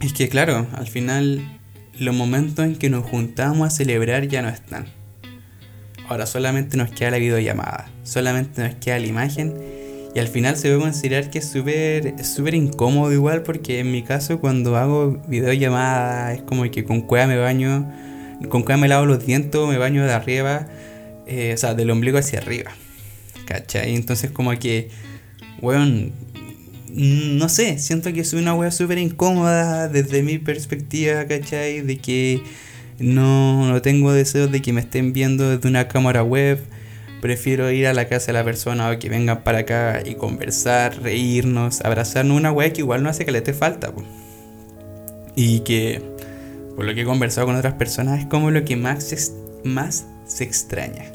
es 0.00 0.12
que, 0.12 0.28
claro, 0.28 0.66
al 0.72 0.86
final 0.86 1.60
los 1.98 2.14
momentos 2.14 2.64
en 2.64 2.76
que 2.76 2.88
nos 2.88 3.04
juntamos 3.04 3.66
a 3.66 3.70
celebrar 3.70 4.28
ya 4.28 4.40
no 4.40 4.48
están. 4.48 4.86
Ahora 6.08 6.26
solamente 6.26 6.76
nos 6.76 6.90
queda 6.90 7.10
la 7.10 7.18
videollamada, 7.18 7.90
solamente 8.02 8.62
nos 8.62 8.74
queda 8.76 8.98
la 8.98 9.06
imagen 9.06 9.79
y 10.14 10.18
al 10.18 10.28
final 10.28 10.56
se 10.56 10.68
puede 10.68 10.80
considerar 10.80 11.30
que 11.30 11.38
es 11.38 11.48
súper 11.48 12.24
súper 12.24 12.54
incómodo 12.54 13.12
igual 13.12 13.42
porque 13.42 13.78
en 13.78 13.92
mi 13.92 14.02
caso 14.02 14.40
cuando 14.40 14.76
hago 14.76 15.22
videollamada 15.28 16.34
es 16.34 16.42
como 16.42 16.68
que 16.70 16.84
con 16.84 17.02
cueva 17.02 17.28
me 17.28 17.36
baño, 17.36 17.92
con 18.48 18.62
cueva 18.62 18.80
me 18.80 18.88
lavo 18.88 19.06
los 19.06 19.24
dientes, 19.24 19.60
me 19.68 19.78
baño 19.78 20.04
de 20.04 20.12
arriba, 20.12 20.66
eh, 21.26 21.52
o 21.54 21.56
sea, 21.56 21.74
del 21.74 21.90
ombligo 21.90 22.18
hacia 22.18 22.40
arriba. 22.40 22.72
¿Cachai? 23.46 23.94
Entonces 23.94 24.30
como 24.30 24.56
que, 24.58 24.88
weón, 25.60 26.12
no 26.92 27.48
sé, 27.48 27.78
siento 27.78 28.12
que 28.12 28.20
es 28.20 28.32
una 28.32 28.54
wea 28.54 28.72
súper 28.72 28.98
incómoda 28.98 29.88
desde 29.88 30.22
mi 30.22 30.38
perspectiva, 30.38 31.24
¿cachai? 31.26 31.82
De 31.82 31.98
que 31.98 32.42
no, 32.98 33.68
no 33.68 33.80
tengo 33.80 34.12
deseos 34.12 34.50
de 34.50 34.60
que 34.60 34.72
me 34.72 34.80
estén 34.80 35.12
viendo 35.12 35.50
desde 35.50 35.68
una 35.68 35.86
cámara 35.86 36.24
web 36.24 36.60
Prefiero 37.20 37.70
ir 37.70 37.86
a 37.86 37.92
la 37.92 38.08
casa 38.08 38.28
de 38.28 38.32
la 38.34 38.44
persona 38.44 38.90
o 38.90 38.98
que 38.98 39.08
vengan 39.08 39.44
para 39.44 39.58
acá 39.58 40.02
y 40.04 40.14
conversar, 40.14 41.02
reírnos, 41.02 41.82
abrazarnos. 41.82 42.36
Una 42.36 42.50
weá 42.50 42.72
que 42.72 42.80
igual 42.80 43.02
no 43.02 43.10
hace 43.10 43.24
que 43.24 43.32
le 43.32 43.38
esté 43.38 43.52
falta. 43.52 43.92
Y 45.36 45.60
que, 45.60 46.02
por 46.76 46.86
lo 46.86 46.94
que 46.94 47.02
he 47.02 47.04
conversado 47.04 47.46
con 47.46 47.56
otras 47.56 47.74
personas, 47.74 48.20
es 48.20 48.26
como 48.26 48.50
lo 48.50 48.64
que 48.64 48.76
más 48.76 49.04
se, 49.04 49.18
más 49.64 50.06
se 50.26 50.44
extraña. 50.44 51.12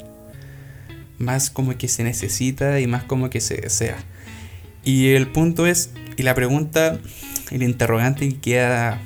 Más 1.18 1.50
como 1.50 1.78
que 1.78 1.88
se 1.88 2.04
necesita 2.04 2.80
y 2.80 2.88
más 2.88 3.04
como 3.04 3.30
que 3.30 3.41
se 3.41 3.56
desea. 3.56 3.98
Y 4.84 5.13
el 5.13 5.28
punto 5.28 5.65
es, 5.65 5.89
y 6.18 6.24
la 6.24 6.36
pregunta, 6.36 7.00
el 7.50 7.63
interrogante 7.63 8.30
que 8.30 8.39
queda 8.39 9.02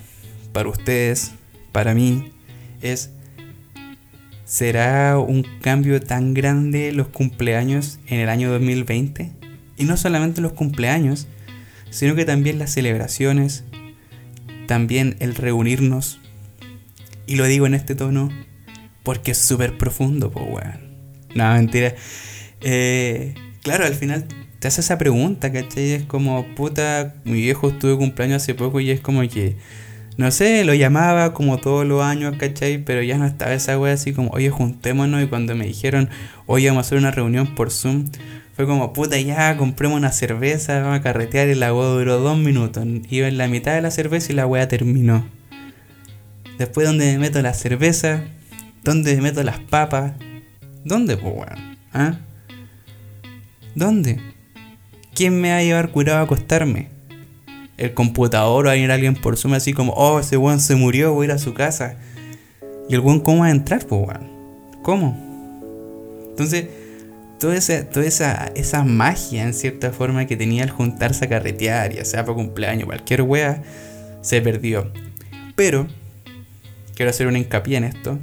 para 0.52 0.68
ustedes, 0.68 1.32
para 1.72 1.94
mí, 1.94 2.34
es 2.82 3.12
¿Será 4.50 5.20
un 5.20 5.46
cambio 5.62 6.02
tan 6.02 6.34
grande 6.34 6.92
los 6.92 7.10
cumpleaños 7.10 8.00
en 8.08 8.20
el 8.20 8.30
año 8.30 8.50
2020? 8.50 9.32
Y 9.78 9.84
no 9.84 9.96
solamente 9.96 10.42
los 10.42 10.54
cumpleaños, 10.54 11.28
sino 11.92 12.16
que 12.16 12.26
también 12.26 12.58
las 12.58 12.72
celebraciones, 12.72 13.64
también 14.66 15.18
el 15.20 15.36
reunirnos. 15.36 16.20
Y 17.28 17.36
lo 17.36 17.46
digo 17.46 17.68
en 17.68 17.76
este 17.76 17.94
tono 17.94 18.32
porque 19.04 19.32
es 19.32 19.38
súper 19.38 19.78
profundo, 19.78 20.32
pues 20.32 20.46
weón. 20.50 20.96
No, 21.36 21.54
mentira. 21.54 21.94
Eh, 22.62 23.36
claro, 23.62 23.86
al 23.86 23.94
final 23.94 24.26
te 24.58 24.68
hace 24.68 24.82
esa 24.82 24.98
pregunta, 24.98 25.52
¿cachai? 25.52 25.92
Es 25.92 26.04
como, 26.06 26.56
puta, 26.56 27.14
mi 27.24 27.34
viejo 27.34 27.70
estuvo 27.70 28.00
cumpleaños 28.00 28.42
hace 28.42 28.56
poco 28.56 28.80
y 28.80 28.90
es 28.90 29.00
como 29.00 29.22
que 29.30 29.58
no 30.20 30.32
sé, 30.32 30.66
lo 30.66 30.74
llamaba 30.74 31.34
como 31.34 31.60
todos 31.60 31.88
los 31.88 32.04
años, 32.04 32.36
¿cachai? 32.38 32.84
Pero 32.84 33.02
ya 33.02 33.18
no 33.18 33.26
estaba 33.26 33.54
esa 33.54 33.80
wea 33.80 33.94
así 33.94 34.12
como, 34.12 34.30
oye, 34.32 34.50
juntémonos. 34.50 35.24
Y 35.24 35.28
cuando 35.28 35.56
me 35.56 35.66
dijeron, 35.66 36.10
oye, 36.46 36.68
vamos 36.68 36.84
a 36.84 36.88
hacer 36.88 36.98
una 36.98 37.10
reunión 37.10 37.56
por 37.56 37.72
Zoom, 37.72 38.04
fue 38.54 38.66
como, 38.66 38.92
puta, 38.92 39.18
ya, 39.18 39.56
compremos 39.56 39.98
una 39.98 40.12
cerveza, 40.12 40.82
vamos 40.82 41.00
a 41.00 41.02
carretear. 41.02 41.48
Y 41.48 41.56
la 41.56 41.74
wea 41.74 41.88
duró 41.88 42.20
dos 42.20 42.38
minutos. 42.38 42.86
Iba 43.10 43.30
en 43.30 43.38
la 43.38 43.48
mitad 43.48 43.74
de 43.74 43.82
la 43.82 43.92
cerveza 43.92 44.34
y 44.34 44.36
la 44.36 44.46
wea 44.46 44.68
terminó. 44.68 45.26
Después, 46.58 46.86
¿dónde 46.86 47.14
me 47.14 47.20
meto 47.20 47.42
la 47.42 47.54
cerveza? 47.54 48.26
¿Dónde 48.84 49.16
me 49.16 49.22
meto 49.22 49.42
las 49.44 49.60
papas? 49.60 50.12
¿Dónde, 50.84 51.16
pues, 51.16 51.34
weón? 51.34 51.78
¿Ah? 51.94 52.20
¿Dónde? 53.74 54.20
¿Quién 55.16 55.40
me 55.40 55.52
va 55.52 55.60
a 55.60 55.64
llevar 55.64 55.92
curado 55.92 56.20
a 56.20 56.24
acostarme? 56.24 56.99
El 57.80 57.94
computador 57.94 58.68
o 58.68 58.70
a 58.70 58.76
ir 58.76 58.92
alguien 58.92 59.16
por 59.16 59.38
Zoom 59.38 59.54
así 59.54 59.74
como, 59.74 59.94
oh, 59.94 60.20
ese 60.20 60.38
weón 60.38 60.60
se 60.60 60.76
murió, 60.76 61.14
voy 61.14 61.26
a 61.26 61.30
ir 61.30 61.32
a 61.32 61.38
su 61.38 61.54
casa. 61.54 61.96
Y 62.90 62.94
el 62.94 63.00
weón, 63.00 63.22
¿cómo 63.22 63.40
va 63.40 63.48
a 63.48 63.52
entrar, 63.52 63.86
pues 63.86 64.08
weón? 64.08 64.30
¿Cómo? 64.84 65.18
Entonces, 66.30 66.68
toda 67.40 67.56
esa, 67.56 67.90
toda 67.90 68.06
esa, 68.06 68.52
esa 68.56 68.84
magia, 68.84 69.44
en 69.44 69.54
cierta 69.54 69.92
forma, 69.92 70.28
que 70.28 70.38
tenía 70.38 70.64
el 70.64 70.70
juntarse 70.70 71.26
a 71.26 71.30
carretear, 71.30 71.94
ya 71.94 72.06
sea 72.06 72.26
para 72.26 72.36
cumpleaños, 72.36 72.86
cualquier 72.86 73.22
wea, 73.24 73.64
se 74.22 74.42
perdió. 74.42 74.92
Pero, 75.56 75.88
quiero 76.96 77.10
hacer 77.10 77.28
un 77.28 77.38
hincapié 77.38 77.78
en 77.78 77.86
esto. 77.86 78.20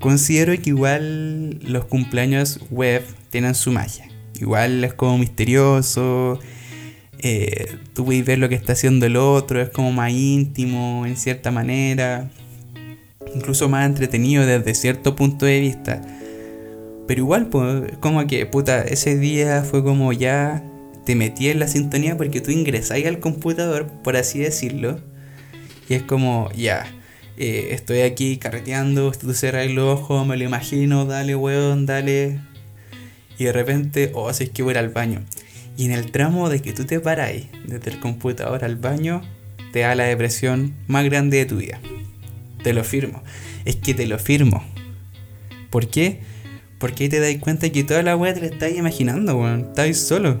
Considero 0.00 0.52
que 0.60 0.70
igual 0.70 1.58
los 1.60 1.86
cumpleaños 1.86 2.60
web 2.70 3.02
tienen 3.30 3.54
su 3.54 3.72
magia. 3.72 4.08
Igual 4.38 4.84
es 4.84 4.94
como 4.94 5.18
misterioso, 5.18 6.38
eh, 7.24 7.78
tú 7.94 8.04
puedes 8.04 8.24
ver 8.24 8.38
lo 8.38 8.48
que 8.48 8.54
está 8.54 8.72
haciendo 8.72 9.06
el 9.06 9.16
otro, 9.16 9.60
es 9.60 9.70
como 9.70 9.92
más 9.92 10.12
íntimo 10.12 11.04
en 11.06 11.16
cierta 11.16 11.50
manera, 11.50 12.30
incluso 13.34 13.68
más 13.68 13.86
entretenido 13.86 14.44
desde 14.44 14.74
cierto 14.74 15.16
punto 15.16 15.46
de 15.46 15.60
vista. 15.60 16.02
Pero 17.06 17.20
igual, 17.20 17.48
pues, 17.48 17.92
como 18.00 18.26
que, 18.26 18.46
puta, 18.46 18.82
ese 18.82 19.16
día 19.18 19.62
fue 19.62 19.82
como 19.82 20.12
ya 20.12 20.64
te 21.04 21.14
metí 21.14 21.48
en 21.48 21.60
la 21.60 21.68
sintonía 21.68 22.16
porque 22.16 22.40
tú 22.40 22.50
ingresáis 22.50 23.06
al 23.06 23.20
computador, 23.20 23.86
por 24.02 24.16
así 24.16 24.38
decirlo, 24.38 25.00
y 25.88 25.94
es 25.94 26.02
como, 26.02 26.50
ya, 26.52 26.86
eh, 27.36 27.68
estoy 27.72 28.00
aquí 28.02 28.38
carreteando, 28.38 29.10
tú 29.12 29.34
cerras 29.34 29.70
los 29.70 30.00
ojos, 30.00 30.26
me 30.26 30.36
lo 30.36 30.44
imagino, 30.44 31.04
dale, 31.04 31.36
weón, 31.36 31.86
dale. 31.86 32.40
Y 33.38 33.44
de 33.44 33.52
repente, 33.52 34.12
oh, 34.14 34.28
así 34.28 34.44
es 34.44 34.50
que 34.50 34.62
voy 34.62 34.74
al 34.74 34.90
baño. 34.90 35.24
Y 35.76 35.86
en 35.86 35.92
el 35.92 36.10
tramo 36.10 36.48
de 36.48 36.62
que 36.62 36.72
tú 36.72 36.84
te 36.84 37.00
paráis 37.00 37.46
desde 37.66 37.90
el 37.90 38.00
computador 38.00 38.64
al 38.64 38.76
baño, 38.76 39.22
te 39.72 39.80
da 39.80 39.94
la 39.94 40.04
depresión 40.04 40.74
más 40.86 41.04
grande 41.04 41.38
de 41.38 41.46
tu 41.46 41.56
vida. 41.56 41.80
Te 42.62 42.72
lo 42.72 42.84
firmo. 42.84 43.22
Es 43.64 43.76
que 43.76 43.92
te 43.92 44.06
lo 44.06 44.18
firmo. 44.18 44.64
¿Por 45.70 45.88
qué? 45.88 46.20
Porque 46.78 47.04
ahí 47.04 47.08
te 47.08 47.18
das 47.18 47.34
cuenta 47.40 47.70
que 47.70 47.82
toda 47.82 48.02
la 48.02 48.16
weá 48.16 48.32
te 48.34 48.40
la 48.40 48.46
estás 48.46 48.72
imaginando, 48.72 49.36
weón. 49.36 49.62
Estáis 49.62 49.98
solo. 49.98 50.40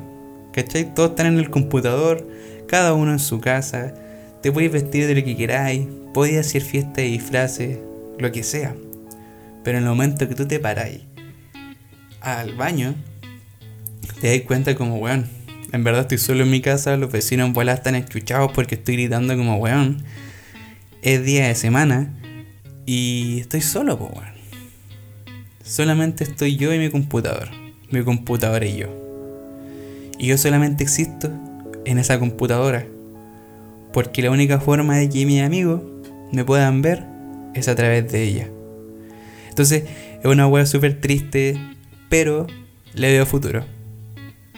¿Cachai? 0.52 0.94
Todos 0.94 1.10
están 1.10 1.26
en 1.26 1.38
el 1.38 1.50
computador, 1.50 2.28
cada 2.68 2.94
uno 2.94 3.10
en 3.10 3.18
su 3.18 3.40
casa. 3.40 3.92
Te 4.40 4.52
podéis 4.52 4.70
vestir 4.70 5.06
de 5.08 5.16
lo 5.16 5.24
que 5.24 5.36
queráis. 5.36 5.86
Podéis 6.12 6.38
hacer 6.38 6.62
fiesta 6.62 7.02
y 7.02 7.10
disfraces, 7.12 7.78
lo 8.18 8.30
que 8.30 8.44
sea. 8.44 8.76
Pero 9.64 9.78
en 9.78 9.84
el 9.84 9.90
momento 9.90 10.28
que 10.28 10.36
tú 10.36 10.46
te 10.46 10.60
paráis 10.60 11.00
al 12.20 12.54
baño, 12.54 12.94
te 14.24 14.30
das 14.30 14.46
cuenta 14.46 14.74
como, 14.74 14.96
weón, 14.96 15.26
en 15.70 15.84
verdad 15.84 16.00
estoy 16.00 16.16
solo 16.16 16.44
en 16.44 16.50
mi 16.50 16.62
casa, 16.62 16.96
los 16.96 17.12
vecinos 17.12 17.46
en 17.46 17.52
bola 17.52 17.74
están 17.74 17.94
escuchados 17.94 18.50
porque 18.54 18.76
estoy 18.76 18.94
gritando 18.94 19.36
como, 19.36 19.58
weón, 19.58 20.02
es 21.02 21.22
día 21.26 21.48
de 21.48 21.54
semana 21.54 22.10
y 22.86 23.40
estoy 23.40 23.60
solo, 23.60 23.98
pues, 23.98 24.12
weón. 24.12 24.34
Solamente 25.62 26.24
estoy 26.24 26.56
yo 26.56 26.72
y 26.72 26.78
mi 26.78 26.88
computador, 26.88 27.50
mi 27.90 28.02
computadora 28.02 28.64
y 28.64 28.78
yo. 28.78 28.86
Y 30.18 30.28
yo 30.28 30.38
solamente 30.38 30.84
existo 30.84 31.30
en 31.84 31.98
esa 31.98 32.18
computadora. 32.18 32.86
Porque 33.92 34.22
la 34.22 34.30
única 34.30 34.58
forma 34.58 34.96
de 34.96 35.10
que 35.10 35.26
mis 35.26 35.42
amigos 35.42 35.82
me 36.32 36.46
puedan 36.46 36.80
ver 36.80 37.04
es 37.52 37.68
a 37.68 37.74
través 37.74 38.10
de 38.10 38.22
ella. 38.22 38.48
Entonces, 39.50 39.84
es 40.18 40.24
una 40.24 40.48
wea 40.48 40.64
súper 40.64 40.98
triste, 40.98 41.60
pero 42.08 42.46
le 42.94 43.12
veo 43.12 43.26
futuro 43.26 43.73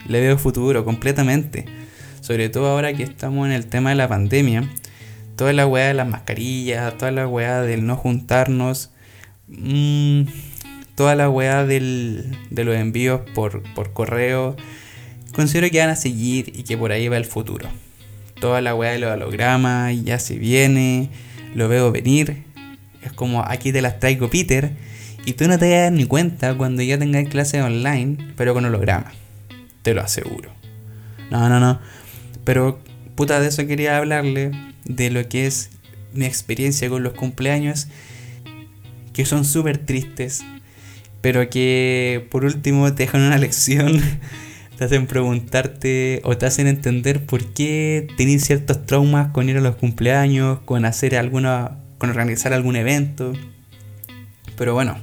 le 0.07 0.21
veo 0.21 0.37
futuro 0.37 0.85
completamente. 0.85 1.65
Sobre 2.21 2.49
todo 2.49 2.67
ahora 2.67 2.93
que 2.93 3.03
estamos 3.03 3.45
en 3.45 3.53
el 3.53 3.67
tema 3.67 3.89
de 3.89 3.95
la 3.95 4.07
pandemia. 4.07 4.69
Toda 5.35 5.53
la 5.53 5.67
weá 5.67 5.87
de 5.87 5.93
las 5.93 6.07
mascarillas, 6.07 6.97
toda 6.97 7.11
la 7.11 7.27
weá 7.27 7.61
del 7.61 7.85
no 7.85 7.95
juntarnos. 7.95 8.91
Mmm, 9.47 10.23
toda 10.95 11.15
la 11.15 11.29
weá 11.29 11.63
del, 11.65 12.37
de 12.49 12.63
los 12.63 12.75
envíos 12.75 13.21
por, 13.33 13.61
por 13.73 13.93
correo. 13.93 14.55
Considero 15.33 15.69
que 15.69 15.79
van 15.79 15.89
a 15.89 15.95
seguir 15.95 16.51
y 16.55 16.63
que 16.63 16.77
por 16.77 16.91
ahí 16.91 17.07
va 17.07 17.17
el 17.17 17.25
futuro. 17.25 17.67
Toda 18.39 18.61
la 18.61 18.73
weá 18.75 18.91
de 18.91 18.99
los 18.99 19.11
hologramas 19.11 19.93
ya 20.03 20.19
se 20.19 20.37
viene. 20.37 21.09
Lo 21.53 21.67
veo 21.69 21.91
venir. 21.91 22.43
Es 23.03 23.13
como 23.13 23.43
aquí 23.43 23.71
te 23.71 23.81
las 23.81 23.99
traigo 23.99 24.29
Peter. 24.29 24.71
Y 25.25 25.33
tú 25.33 25.47
no 25.47 25.59
te 25.59 25.69
vas 25.69 25.79
a 25.79 25.81
dar 25.83 25.91
ni 25.91 26.05
cuenta 26.05 26.55
cuando 26.55 26.81
ya 26.81 26.97
tengas 26.97 27.27
clases 27.27 27.61
online, 27.61 28.17
pero 28.35 28.53
con 28.53 28.65
hologramas 28.65 29.26
te 29.87 29.93
lo 29.93 30.01
aseguro. 30.01 30.51
No, 31.31 31.47
no, 31.47 31.61
no. 31.61 31.79
Pero, 32.43 32.81
puta, 33.15 33.39
de 33.39 33.47
eso 33.47 33.65
quería 33.65 33.95
hablarle, 33.95 34.51
de 34.83 35.09
lo 35.09 35.29
que 35.29 35.47
es 35.47 35.69
mi 36.11 36.25
experiencia 36.25 36.89
con 36.89 37.03
los 37.03 37.13
cumpleaños, 37.13 37.87
que 39.13 39.25
son 39.25 39.45
súper 39.45 39.77
tristes, 39.77 40.43
pero 41.21 41.49
que 41.49 42.27
por 42.29 42.43
último 42.43 42.93
te 42.95 43.03
dejan 43.03 43.21
una 43.21 43.37
lección, 43.37 44.01
te 44.77 44.83
hacen 44.83 45.07
preguntarte 45.07 46.19
o 46.25 46.37
te 46.37 46.47
hacen 46.47 46.67
entender 46.67 47.25
por 47.25 47.53
qué 47.53 48.09
tenés 48.17 48.43
ciertos 48.43 48.85
traumas 48.85 49.31
con 49.31 49.47
ir 49.47 49.55
a 49.55 49.61
los 49.61 49.77
cumpleaños, 49.77 50.59
con 50.65 50.83
hacer 50.83 51.15
alguna, 51.15 51.77
con 51.97 52.09
organizar 52.09 52.51
algún 52.51 52.75
evento. 52.75 53.31
Pero 54.57 54.73
bueno, 54.73 54.97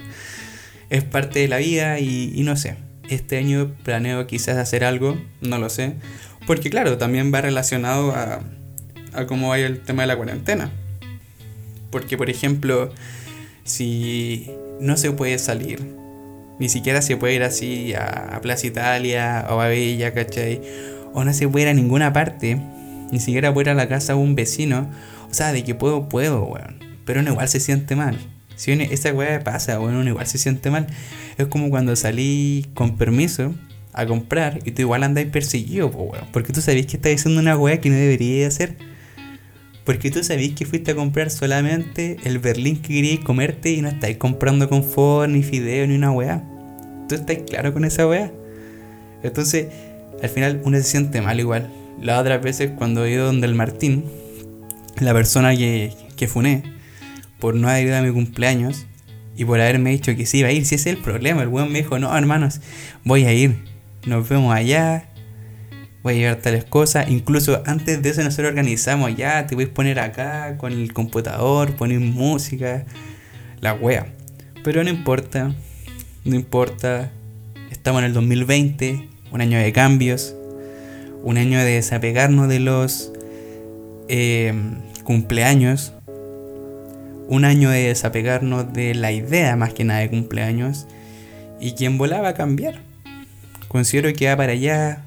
es 0.90 1.04
parte 1.04 1.38
de 1.38 1.48
la 1.48 1.56
vida 1.56 2.00
y, 2.00 2.42
no 2.42 2.54
sé. 2.54 2.83
Este 3.08 3.36
año 3.38 3.74
planeo 3.82 4.26
quizás 4.26 4.56
hacer 4.56 4.84
algo, 4.84 5.18
no 5.40 5.58
lo 5.58 5.68
sé. 5.68 5.94
Porque 6.46 6.70
claro, 6.70 6.98
también 6.98 7.32
va 7.32 7.40
relacionado 7.40 8.12
a, 8.12 8.40
a 9.12 9.26
cómo 9.26 9.48
va 9.48 9.58
el 9.58 9.80
tema 9.80 10.02
de 10.02 10.08
la 10.08 10.16
cuarentena. 10.16 10.70
Porque 11.90 12.16
por 12.16 12.30
ejemplo, 12.30 12.92
si 13.64 14.50
no 14.80 14.96
se 14.96 15.10
puede 15.12 15.38
salir, 15.38 15.80
ni 16.58 16.68
siquiera 16.68 17.02
se 17.02 17.16
puede 17.16 17.34
ir 17.34 17.42
así 17.42 17.94
a, 17.94 18.38
Plaza 18.42 18.66
Italia 18.66 19.46
o 19.48 19.60
a 19.60 19.68
Bella, 19.68 20.12
¿cachai? 20.12 20.60
O 21.12 21.24
no 21.24 21.32
se 21.32 21.48
puede 21.48 21.64
ir 21.64 21.68
a 21.70 21.74
ninguna 21.74 22.12
parte, 22.12 22.60
ni 23.10 23.20
siquiera 23.20 23.52
puede 23.52 23.66
ir 23.66 23.70
a 23.70 23.74
la 23.74 23.88
casa 23.88 24.14
de 24.14 24.18
un 24.18 24.34
vecino. 24.34 24.88
O 25.30 25.34
sea, 25.34 25.52
de 25.52 25.64
que 25.64 25.74
puedo, 25.74 26.08
puedo, 26.08 26.44
weón. 26.44 26.78
Pero 27.04 27.20
uno 27.20 27.32
igual 27.32 27.48
se 27.48 27.60
siente 27.60 27.96
mal. 27.96 28.18
Si 28.56 28.72
esa 28.72 29.12
weá 29.12 29.42
pasa, 29.42 29.78
bueno, 29.78 30.00
uno 30.00 30.10
igual 30.10 30.26
se 30.26 30.38
siente 30.38 30.70
mal. 30.70 30.86
Es 31.38 31.46
como 31.46 31.70
cuando 31.70 31.96
salí 31.96 32.66
con 32.74 32.96
permiso 32.96 33.54
a 33.92 34.06
comprar 34.06 34.60
y 34.64 34.72
tú 34.72 34.82
igual 34.82 35.02
andáis 35.02 35.28
perseguido, 35.28 35.88
weón. 35.88 36.26
Porque 36.32 36.52
tú 36.52 36.60
sabés 36.60 36.86
que 36.86 36.96
estás 36.96 37.14
haciendo 37.14 37.40
una 37.40 37.56
weá 37.56 37.80
que 37.80 37.90
no 37.90 37.96
debería 37.96 38.48
hacer. 38.48 38.76
Porque 39.84 40.10
tú 40.10 40.24
sabés 40.24 40.52
que 40.52 40.64
fuiste 40.64 40.92
a 40.92 40.94
comprar 40.94 41.30
solamente 41.30 42.16
el 42.24 42.38
berlín 42.38 42.80
que 42.80 42.94
querías 42.94 43.20
comerte 43.20 43.70
y 43.72 43.82
no 43.82 43.88
estáis 43.88 44.16
comprando 44.16 44.68
confort, 44.68 45.30
ni 45.30 45.42
fideo, 45.42 45.86
ni 45.86 45.94
una 45.94 46.10
weá. 46.10 46.42
¿Tú 47.08 47.14
estás 47.14 47.38
claro 47.46 47.72
con 47.72 47.84
esa 47.84 48.06
weá? 48.06 48.32
Entonces, 49.22 49.66
al 50.22 50.28
final 50.28 50.60
uno 50.64 50.76
se 50.78 50.84
siente 50.84 51.20
mal 51.20 51.38
igual. 51.38 51.70
Las 52.00 52.20
otras 52.20 52.42
veces 52.42 52.72
cuando 52.76 53.04
he 53.04 53.12
ido 53.12 53.26
donde 53.26 53.46
el 53.46 53.54
Martín, 53.54 54.04
la 55.00 55.12
persona 55.12 55.54
que, 55.54 55.92
que 56.16 56.28
funé, 56.28 56.73
por 57.44 57.56
no 57.56 57.68
haber 57.68 57.88
ido 57.88 57.96
a 57.98 58.00
mi 58.00 58.10
cumpleaños 58.10 58.86
y 59.36 59.44
por 59.44 59.60
haberme 59.60 59.90
dicho 59.90 60.16
que 60.16 60.24
sí 60.24 60.38
iba 60.38 60.48
a 60.48 60.52
ir, 60.52 60.64
si 60.64 60.76
ese 60.76 60.88
es 60.88 60.96
el 60.96 61.02
problema, 61.02 61.42
el 61.42 61.48
weón 61.48 61.70
me 61.70 61.82
dijo, 61.82 61.98
no 61.98 62.16
hermanos, 62.16 62.62
voy 63.04 63.26
a 63.26 63.34
ir, 63.34 63.58
nos 64.06 64.26
vemos 64.26 64.54
allá, 64.54 65.10
voy 66.02 66.14
a 66.14 66.16
llevar 66.16 66.36
tales 66.36 66.64
cosas. 66.64 67.10
Incluso 67.10 67.62
antes 67.66 68.00
de 68.00 68.08
eso 68.08 68.22
nosotros 68.22 68.48
organizamos 68.48 69.14
ya, 69.14 69.46
te 69.46 69.56
voy 69.56 69.64
a 69.64 69.74
poner 69.74 70.00
acá 70.00 70.56
con 70.56 70.72
el 70.72 70.94
computador, 70.94 71.76
poner 71.76 72.00
música, 72.00 72.86
la 73.60 73.74
wea. 73.74 74.06
Pero 74.62 74.82
no 74.82 74.88
importa, 74.88 75.54
no 76.24 76.34
importa. 76.34 77.12
Estamos 77.70 77.98
en 77.98 78.06
el 78.06 78.14
2020, 78.14 79.06
un 79.32 79.40
año 79.42 79.58
de 79.58 79.70
cambios, 79.70 80.34
un 81.22 81.36
año 81.36 81.58
de 81.58 81.72
desapegarnos 81.72 82.48
de 82.48 82.60
los 82.60 83.12
eh, 84.08 84.54
cumpleaños, 85.04 85.92
un 87.28 87.44
año 87.44 87.70
de 87.70 87.88
desapegarnos 87.88 88.72
de 88.72 88.94
la 88.94 89.12
idea 89.12 89.56
más 89.56 89.72
que 89.72 89.84
nada 89.84 90.00
de 90.00 90.10
cumpleaños 90.10 90.86
y 91.60 91.72
quien 91.72 91.98
volaba 91.98 92.28
a 92.28 92.34
cambiar. 92.34 92.80
Considero 93.68 94.12
que 94.12 94.28
va 94.28 94.36
para 94.36 94.52
allá, 94.52 95.04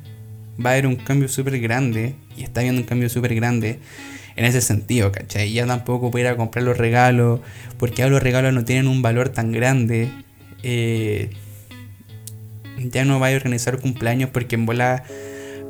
va 0.63 0.71
a 0.71 0.73
haber 0.73 0.87
un 0.87 0.95
cambio 0.95 1.27
súper 1.29 1.59
grande, 1.59 2.15
y 2.35 2.43
está 2.43 2.61
habiendo 2.61 2.81
un 2.81 2.87
cambio 2.87 3.09
súper 3.09 3.35
grande 3.35 3.79
en 4.35 4.45
ese 4.45 4.61
sentido, 4.61 5.11
¿cachai? 5.11 5.51
Ya 5.51 5.65
tampoco 5.65 6.11
voy 6.11 6.21
a 6.21 6.25
ir 6.25 6.27
a 6.29 6.37
comprar 6.37 6.63
los 6.63 6.77
regalos, 6.77 7.39
porque 7.77 8.03
ahora 8.03 8.13
los 8.13 8.23
regalos 8.23 8.53
no 8.53 8.65
tienen 8.65 8.87
un 8.87 9.01
valor 9.01 9.29
tan 9.29 9.51
grande. 9.51 10.09
Eh, 10.63 11.31
ya 12.77 13.05
no 13.05 13.19
va 13.19 13.29
a 13.29 13.35
organizar 13.35 13.79
cumpleaños 13.79 14.29
porque 14.29 14.55
en 14.55 14.65
bola 14.65 15.03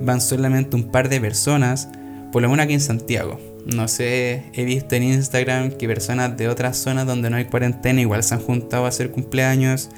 van 0.02 0.22
solamente 0.22 0.76
un 0.76 0.92
par 0.92 1.08
de 1.10 1.22
personas, 1.22 1.90
por 2.32 2.42
lo 2.42 2.50
menos 2.50 2.66
aquí 2.66 2.74
en 2.74 2.82
Santiago. 2.82 3.40
No 3.66 3.88
sé, 3.88 4.44
he 4.54 4.64
visto 4.64 4.96
en 4.96 5.04
Instagram 5.04 5.72
que 5.72 5.88
personas 5.88 6.38
de 6.38 6.48
otras 6.48 6.78
zonas 6.78 7.06
donde 7.06 7.30
no 7.30 7.38
hay 7.38 7.46
cuarentena 7.46 8.00
igual 8.00 8.24
se 8.24 8.34
han 8.34 8.42
juntado 8.42 8.86
a 8.86 8.90
hacer 8.90 9.12
cumpleaños. 9.12 9.90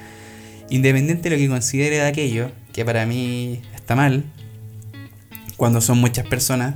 Independiente 0.70 1.28
de 1.28 1.36
lo 1.36 1.40
que 1.40 1.48
considere 1.48 1.96
de 1.96 2.06
aquello, 2.06 2.50
que 2.72 2.84
para 2.84 3.06
mí 3.06 3.60
está 3.74 3.94
mal, 3.94 4.24
cuando 5.56 5.80
son 5.80 5.98
muchas 5.98 6.26
personas, 6.26 6.74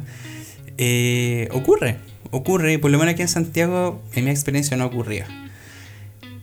eh, 0.77 1.49
ocurre, 1.53 1.97
ocurre, 2.31 2.75
y 2.75 2.79
por 2.79 2.91
lo 2.91 2.99
menos 2.99 3.15
aquí 3.15 3.23
en 3.23 3.29
Santiago, 3.29 4.03
en 4.15 4.25
mi 4.25 4.31
experiencia 4.31 4.77
no 4.77 4.87
ocurría. 4.87 5.27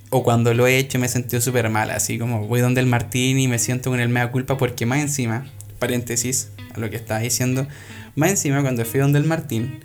O 0.10 0.23
cuando 0.23 0.54
lo 0.54 0.67
he 0.67 0.77
hecho 0.77 0.99
me 0.99 1.06
he 1.06 1.10
sentido 1.10 1.41
súper 1.41 1.69
mal, 1.69 1.91
así 1.91 2.17
como 2.17 2.47
voy 2.47 2.62
donde 2.62 2.82
el 2.82 2.88
Martín 2.88 3.39
y 3.39 3.47
me 3.47 3.60
siento 3.60 3.89
con 3.89 3.99
el 3.99 4.10
mea 4.10 4.32
culpa 4.32 4.58
porque 4.58 4.86
más 4.86 4.99
encima, 4.99 5.45
paréntesis 5.80 6.49
a 6.73 6.80
lo 6.80 6.89
que 6.89 6.95
estaba 6.95 7.19
diciendo, 7.19 7.67
más 8.15 8.32
encima 8.32 8.62
cuando 8.62 8.84
fui 8.86 8.99
donde 8.99 9.19
el 9.19 9.25
Martín, 9.25 9.80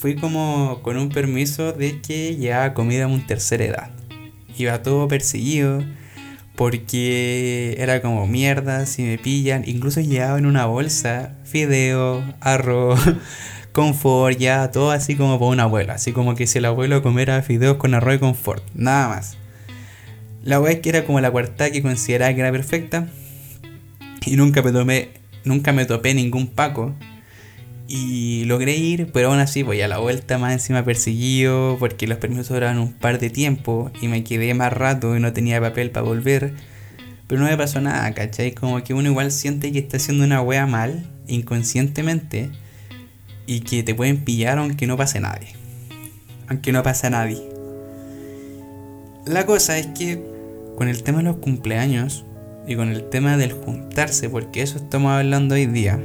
fui 0.00 0.14
como 0.14 0.80
con 0.82 0.96
un 0.96 1.10
permiso 1.10 1.74
de 1.74 2.00
que 2.00 2.34
ya 2.38 2.72
comida 2.72 3.04
a 3.04 3.06
un 3.06 3.26
tercera 3.26 3.64
edad. 3.66 3.90
Iba 4.56 4.82
todo 4.82 5.08
perseguido, 5.08 5.84
porque 6.56 7.74
era 7.78 8.00
como 8.00 8.26
mierda, 8.26 8.86
si 8.86 9.02
me 9.02 9.18
pillan, 9.18 9.64
incluso 9.66 10.00
llevaba 10.00 10.38
en 10.38 10.46
una 10.46 10.64
bolsa 10.64 11.36
fideo, 11.44 12.24
arroz, 12.40 12.98
confort, 13.72 14.38
ya 14.38 14.70
todo 14.70 14.90
así 14.90 15.16
como 15.16 15.38
para 15.38 15.50
un 15.50 15.60
abuelo, 15.60 15.92
así 15.92 16.12
como 16.12 16.34
que 16.34 16.46
si 16.46 16.58
el 16.58 16.64
abuelo 16.64 17.02
comiera 17.02 17.42
fideos 17.42 17.76
con 17.76 17.92
arroz 17.92 18.14
y 18.14 18.18
confort, 18.20 18.64
nada 18.74 19.08
más. 19.08 19.36
La 20.42 20.60
wea 20.60 20.72
es 20.72 20.80
que 20.80 20.88
era 20.88 21.04
como 21.04 21.20
la 21.20 21.30
cuarta 21.30 21.70
que 21.70 21.82
consideraba 21.82 22.32
que 22.32 22.40
era 22.40 22.50
perfecta 22.50 23.06
y 24.24 24.36
nunca 24.36 24.62
me 24.62 24.72
tomé, 24.72 25.10
nunca 25.44 25.74
me 25.74 25.84
topé 25.84 26.14
ningún 26.14 26.46
paco 26.46 26.94
y 27.92 28.44
logré 28.44 28.76
ir, 28.76 29.10
pero 29.12 29.30
aún 29.32 29.40
así 29.40 29.64
voy 29.64 29.80
a 29.80 29.88
la 29.88 29.98
vuelta 29.98 30.38
más 30.38 30.52
encima 30.52 30.84
perseguido 30.84 31.76
porque 31.80 32.06
los 32.06 32.18
permisos 32.18 32.50
duraban 32.50 32.78
un 32.78 32.92
par 32.92 33.18
de 33.18 33.30
tiempo 33.30 33.90
y 34.00 34.06
me 34.06 34.22
quedé 34.22 34.54
más 34.54 34.72
rato 34.72 35.16
y 35.16 35.20
no 35.20 35.32
tenía 35.32 35.60
papel 35.60 35.90
para 35.90 36.06
volver. 36.06 36.54
Pero 37.26 37.40
no 37.40 37.48
me 37.48 37.56
pasó 37.56 37.80
nada, 37.80 38.12
¿cachai? 38.14 38.52
Como 38.52 38.80
que 38.84 38.94
uno 38.94 39.08
igual 39.08 39.32
siente 39.32 39.72
que 39.72 39.80
está 39.80 39.96
haciendo 39.96 40.22
una 40.22 40.40
wea 40.40 40.66
mal, 40.66 41.04
inconscientemente, 41.26 42.50
y 43.44 43.60
que 43.60 43.82
te 43.82 43.92
pueden 43.92 44.18
pillar 44.18 44.58
aunque 44.58 44.86
no 44.86 44.96
pase 44.96 45.18
nadie. 45.18 45.48
Aunque 46.46 46.70
no 46.70 46.84
pase 46.84 47.10
nadie. 47.10 47.42
La 49.26 49.46
cosa 49.46 49.78
es 49.78 49.88
que 49.88 50.22
con 50.76 50.86
el 50.86 51.02
tema 51.02 51.18
de 51.18 51.24
los 51.24 51.38
cumpleaños 51.38 52.24
y 52.68 52.76
con 52.76 52.90
el 52.90 53.08
tema 53.08 53.36
del 53.36 53.50
juntarse, 53.50 54.30
porque 54.30 54.62
eso 54.62 54.76
estamos 54.76 55.10
hablando 55.10 55.56
hoy 55.56 55.66
día, 55.66 56.00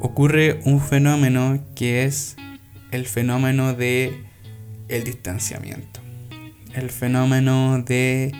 ocurre 0.00 0.60
un 0.64 0.80
fenómeno 0.80 1.58
que 1.74 2.04
es 2.04 2.36
el 2.90 3.06
fenómeno 3.06 3.74
de 3.74 4.24
el 4.88 5.04
distanciamiento. 5.04 6.00
El 6.74 6.90
fenómeno 6.90 7.82
de 7.82 8.32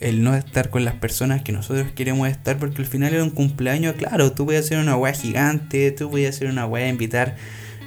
el 0.00 0.22
no 0.22 0.36
estar 0.36 0.70
con 0.70 0.84
las 0.84 0.94
personas 0.94 1.42
que 1.42 1.50
nosotros 1.52 1.90
queremos 1.92 2.28
estar 2.28 2.58
porque 2.58 2.82
al 2.82 2.86
final 2.86 3.14
es 3.14 3.22
un 3.22 3.30
cumpleaños, 3.30 3.96
claro, 3.96 4.32
tú 4.32 4.44
voy 4.44 4.56
a 4.56 4.60
hacer 4.60 4.78
una 4.78 4.96
weá 4.96 5.12
gigante, 5.12 5.90
tú 5.90 6.08
voy 6.08 6.26
a 6.26 6.28
hacer 6.28 6.48
una 6.48 6.66
weá 6.66 6.88
invitar, 6.88 7.36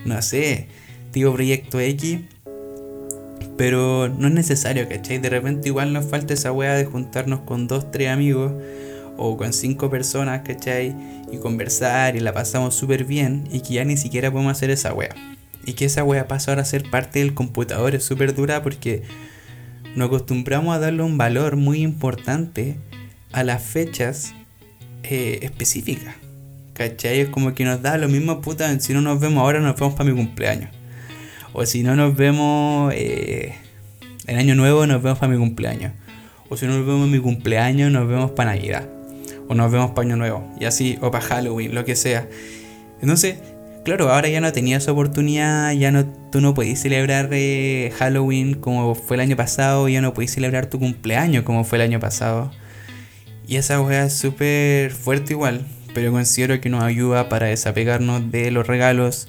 no 0.06 0.21
sé, 0.21 0.67
tipo 1.12 1.34
proyecto 1.34 1.80
X, 1.80 2.19
pero 3.58 4.10
no 4.10 4.27
es 4.27 4.34
necesario, 4.34 4.89
¿cachai? 4.89 5.19
De 5.19 5.30
repente 5.30 5.69
igual 5.69 5.93
nos 5.93 6.06
falta 6.06 6.34
esa 6.34 6.51
weá 6.51 6.73
de 6.73 6.84
juntarnos 6.84 7.41
con 7.41 7.67
dos, 7.67 7.91
tres 7.91 8.10
amigos 8.10 8.51
o 9.17 9.38
con 9.38 9.54
cinco 9.54 9.89
personas, 9.89 10.41
¿cachai? 10.41 10.95
Y 11.32 11.38
conversar 11.38 12.15
y 12.15 12.19
la 12.19 12.34
pasamos 12.34 12.76
súper 12.76 13.06
bien 13.06 13.47
y 13.52 13.62
que 13.62 13.76
ya 13.76 13.86
ni 13.86 13.97
siquiera 13.97 14.32
podemos 14.32 14.52
hacer 14.52 14.69
esa 14.69 14.93
wea. 14.93 15.15
Y 15.65 15.74
que 15.74 15.86
esa 15.86 16.04
wea 16.04 16.28
pasa 16.28 16.52
ahora 16.52 16.63
a 16.63 16.65
ser 16.65 16.89
parte 16.89 17.19
del 17.19 17.34
computador 17.34 17.93
es 17.93 18.04
súper 18.04 18.34
dura 18.34 18.63
porque 18.63 19.04
nos 19.95 20.08
acostumbramos 20.08 20.76
a 20.76 20.80
darle 20.80 21.04
un 21.04 21.17
valor 21.17 21.56
muy 21.56 21.82
importante 21.82 22.78
a 23.32 23.43
las 23.43 23.62
fechas 23.62 24.34
eh, 25.04 25.39
específicas. 25.43 26.15
¿Cachai? 26.74 27.19
Es 27.19 27.30
como 27.30 27.54
que 27.54 27.63
nos 27.63 27.82
da 27.82 27.97
lo 27.97 28.08
mismo 28.08 28.41
puta, 28.41 28.80
si 28.80 28.93
no 28.93 29.02
nos 29.02 29.19
vemos 29.19 29.41
ahora 29.41 29.60
nos 29.60 29.76
vemos 29.76 29.93
para 29.93 30.10
mi 30.10 30.15
cumpleaños. 30.15 30.71
O 31.54 31.65
si 31.65 31.84
no 31.84 31.95
nos 31.95 32.15
vemos 32.15 32.93
eh, 32.95 33.54
en 34.26 34.38
año 34.38 34.56
nuevo 34.56 34.88
nos 34.88 35.04
vemos 35.04 35.19
para 35.19 35.32
mi 35.32 35.38
cumpleaños. 35.38 35.91
O 36.50 36.58
si 36.58 36.65
no 36.65 36.78
nos 36.78 36.88
vemos 36.88 37.08
mi 37.08 37.19
cumpleaños 37.19 37.91
nos 37.91 38.08
vemos 38.08 38.32
para 38.32 38.56
Navidad 38.56 39.01
o 39.52 39.54
nos 39.54 39.70
vemos 39.70 39.92
para 39.92 40.08
Año 40.08 40.16
Nuevo, 40.16 40.50
y 40.58 40.64
así, 40.64 40.98
o 41.02 41.12
para 41.12 41.26
Halloween, 41.26 41.76
lo 41.76 41.84
que 41.84 41.98
sea. 41.98 42.26
Entonces, 43.02 43.36
claro, 43.84 44.10
ahora 44.10 44.30
ya 44.30 44.40
no 44.40 44.54
tenías 44.54 44.88
oportunidad, 44.88 45.74
ya 45.74 45.92
no, 45.92 46.06
tú 46.06 46.40
no 46.40 46.54
podías 46.54 46.80
celebrar 46.80 47.28
eh, 47.34 47.92
Halloween 48.00 48.54
como 48.54 48.96
fue 48.96 49.18
el 49.18 49.22
año 49.22 49.36
pasado, 49.36 49.90
ya 49.90 50.00
no 50.00 50.14
podías 50.14 50.32
celebrar 50.32 50.68
tu 50.68 50.80
cumpleaños 50.80 51.44
como 51.44 51.66
fue 51.66 51.80
el 51.80 51.82
año 51.82 52.00
pasado. 52.00 52.50
Y 53.46 53.58
esa 53.58 53.82
weá 53.82 54.06
es 54.06 54.14
súper 54.14 54.92
fuerte 54.92 55.34
igual, 55.34 55.66
pero 55.94 56.14
considero 56.14 56.62
que 56.62 56.70
nos 56.70 56.86
ayuda 56.86 57.28
para 57.28 57.48
desapegarnos 57.48 58.32
de 58.32 58.52
los 58.52 58.66
regalos, 58.66 59.28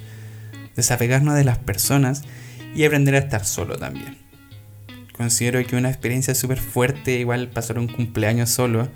desapegarnos 0.76 1.34
de 1.34 1.42
las 1.42 1.58
personas 1.58 2.22
y 2.76 2.84
aprender 2.84 3.16
a 3.16 3.18
estar 3.18 3.44
solo 3.44 3.76
también. 3.76 4.18
considero 5.16 5.66
que 5.66 5.74
una 5.74 5.90
experiencia 5.90 6.32
súper 6.36 6.58
fuerte 6.58 7.18
igual 7.18 7.48
pasar 7.48 7.80
un 7.80 7.88
cumpleaños 7.88 8.50
solo 8.50 8.88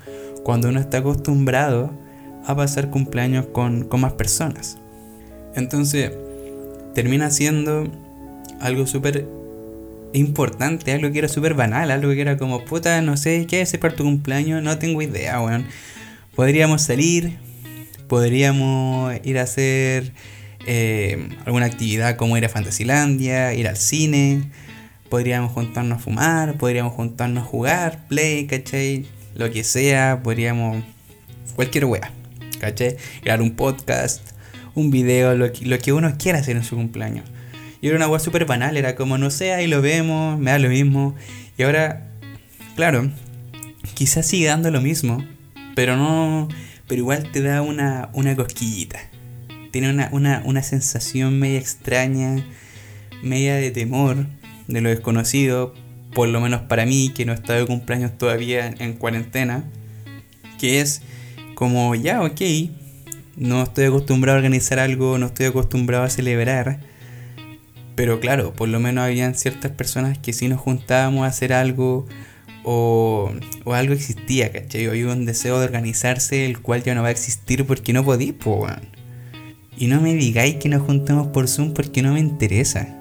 cuando 0.47 0.69
uno 0.69 0.79
está 0.79 0.99
acostumbrado 0.99 1.91
a 2.45 2.55
pasar 2.55 2.89
cumpleaños 2.89 3.47
con, 3.47 3.83
con 3.83 3.99
más 3.99 4.13
personas. 4.13 4.77
Entonces, 5.55 6.13
termina 6.95 7.29
siendo 7.31 7.91
algo 8.61 8.87
súper 8.87 9.27
importante, 10.13 10.93
algo 10.93 11.11
que 11.11 11.19
era 11.19 11.27
súper 11.27 11.53
banal, 11.53 11.91
algo 11.91 12.13
que 12.13 12.21
era 12.21 12.37
como, 12.37 12.63
puta, 12.63 13.01
no 13.01 13.17
sé, 13.17 13.45
¿qué 13.45 13.59
es 13.59 13.77
para 13.77 13.93
tu 13.93 14.05
cumpleaños? 14.05 14.63
No 14.63 14.77
tengo 14.79 15.01
idea, 15.01 15.41
weón. 15.41 15.65
Podríamos 16.33 16.81
salir, 16.81 17.39
podríamos 18.07 19.15
ir 19.25 19.39
a 19.39 19.41
hacer 19.41 20.13
eh, 20.65 21.27
alguna 21.45 21.65
actividad 21.65 22.15
como 22.15 22.37
ir 22.37 22.45
a 22.45 22.49
Fantasilandia, 22.49 23.53
ir 23.53 23.67
al 23.67 23.75
cine, 23.75 24.43
podríamos 25.09 25.51
juntarnos 25.51 25.97
a 25.97 26.01
fumar, 26.01 26.57
podríamos 26.57 26.93
juntarnos 26.93 27.43
a 27.43 27.47
jugar, 27.47 28.07
play, 28.07 28.47
¿cachai? 28.47 29.16
Lo 29.37 29.51
que 29.51 29.63
sea, 29.63 30.21
podríamos... 30.23 30.83
cualquier 31.55 31.85
wea, 31.85 32.11
¿cachai? 32.59 32.97
Grabar 33.23 33.41
un 33.41 33.55
podcast, 33.55 34.31
un 34.75 34.91
video, 34.91 35.35
lo 35.35 35.53
que, 35.53 35.65
lo 35.65 35.77
que 35.79 35.93
uno 35.93 36.13
quiera 36.17 36.39
hacer 36.39 36.57
en 36.57 36.63
su 36.63 36.75
cumpleaños. 36.75 37.23
Y 37.79 37.87
era 37.87 37.95
una 37.95 38.07
wea 38.07 38.19
súper 38.19 38.45
banal, 38.45 38.75
era 38.75 38.95
como, 38.95 39.17
no 39.17 39.29
sé, 39.29 39.53
ahí 39.53 39.67
lo 39.67 39.81
vemos, 39.81 40.39
me 40.39 40.51
da 40.51 40.59
lo 40.59 40.69
mismo. 40.69 41.15
Y 41.57 41.63
ahora, 41.63 42.07
claro, 42.75 43.11
quizás 43.93 44.27
sigue 44.27 44.47
dando 44.47 44.71
lo 44.71 44.81
mismo, 44.81 45.23
pero 45.75 45.95
no 45.95 46.49
pero 46.87 47.01
igual 47.01 47.31
te 47.31 47.41
da 47.41 47.61
una, 47.61 48.09
una 48.13 48.35
cosquillita. 48.35 48.99
Tiene 49.71 49.89
una, 49.89 50.09
una, 50.11 50.41
una 50.45 50.63
sensación 50.63 51.37
media 51.37 51.59
extraña, 51.59 52.45
media 53.21 53.55
de 53.55 53.71
temor 53.71 54.25
de 54.67 54.81
lo 54.81 54.89
desconocido, 54.89 55.73
por 56.13 56.29
lo 56.29 56.41
menos 56.41 56.61
para 56.61 56.85
mí, 56.85 57.11
que 57.15 57.25
no 57.25 57.33
está 57.33 57.53
de 57.53 57.65
cumpleaños 57.65 58.17
todavía 58.17 58.73
en 58.79 58.93
cuarentena, 58.93 59.63
que 60.59 60.81
es 60.81 61.01
como, 61.55 61.95
ya, 61.95 62.21
ok, 62.21 62.41
no 63.35 63.63
estoy 63.63 63.85
acostumbrado 63.85 64.37
a 64.37 64.39
organizar 64.39 64.79
algo, 64.79 65.17
no 65.17 65.27
estoy 65.27 65.45
acostumbrado 65.45 66.03
a 66.03 66.09
celebrar, 66.09 66.79
pero 67.95 68.19
claro, 68.19 68.53
por 68.53 68.69
lo 68.69 68.79
menos 68.79 69.03
habían 69.03 69.35
ciertas 69.35 69.71
personas 69.71 70.17
que 70.19 70.33
si 70.33 70.47
nos 70.47 70.59
juntábamos 70.59 71.23
a 71.23 71.27
hacer 71.27 71.53
algo 71.53 72.05
o, 72.63 73.31
o 73.63 73.73
algo 73.73 73.93
existía, 73.93 74.51
¿cachai? 74.51 74.85
Había 74.85 75.07
un 75.07 75.25
deseo 75.25 75.59
de 75.59 75.65
organizarse 75.65 76.45
el 76.45 76.59
cual 76.61 76.83
ya 76.83 76.93
no 76.93 77.01
va 77.01 77.07
a 77.07 77.11
existir 77.11 77.65
porque 77.65 77.93
no 77.93 78.03
podí, 78.03 78.33
pues, 78.33 78.73
Y 79.77 79.87
no 79.87 80.01
me 80.01 80.13
digáis 80.13 80.57
que 80.57 80.69
nos 80.69 80.83
juntemos 80.83 81.27
por 81.27 81.47
Zoom 81.47 81.73
porque 81.73 82.01
no 82.01 82.13
me 82.13 82.19
interesa. 82.19 82.97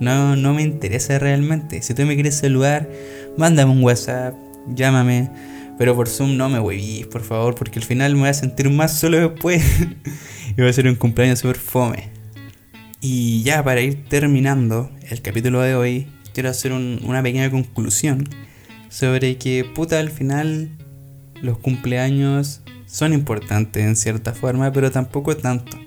No, 0.00 0.36
no 0.36 0.54
me 0.54 0.62
interesa 0.62 1.18
realmente. 1.18 1.82
Si 1.82 1.94
tú 1.94 2.02
me 2.02 2.14
quieres 2.14 2.36
saludar, 2.36 2.88
mándame 3.36 3.72
un 3.72 3.82
WhatsApp, 3.82 4.34
llámame. 4.68 5.30
Pero 5.78 5.94
por 5.94 6.08
Zoom 6.08 6.36
no 6.36 6.48
me 6.48 6.58
huevís, 6.58 7.06
por 7.06 7.22
favor, 7.22 7.54
porque 7.54 7.78
al 7.78 7.84
final 7.84 8.14
me 8.14 8.20
voy 8.20 8.28
a 8.30 8.34
sentir 8.34 8.70
más 8.70 8.98
solo 8.98 9.18
después. 9.18 9.62
y 10.56 10.60
va 10.60 10.68
a 10.68 10.72
ser 10.72 10.86
un 10.86 10.94
cumpleaños 10.94 11.40
súper 11.40 11.56
fome. 11.56 12.10
Y 13.00 13.42
ya 13.42 13.62
para 13.62 13.80
ir 13.82 14.04
terminando 14.08 14.90
el 15.10 15.20
capítulo 15.20 15.60
de 15.60 15.74
hoy, 15.74 16.06
quiero 16.32 16.48
hacer 16.48 16.72
una 16.72 17.22
pequeña 17.22 17.50
conclusión 17.50 18.28
sobre 18.88 19.36
que 19.36 19.64
puta 19.64 20.00
al 20.00 20.10
final 20.10 20.70
los 21.42 21.58
cumpleaños 21.58 22.62
son 22.86 23.12
importantes 23.12 23.84
en 23.84 23.96
cierta 23.96 24.32
forma, 24.32 24.72
pero 24.72 24.90
tampoco 24.90 25.36
tanto. 25.36 25.78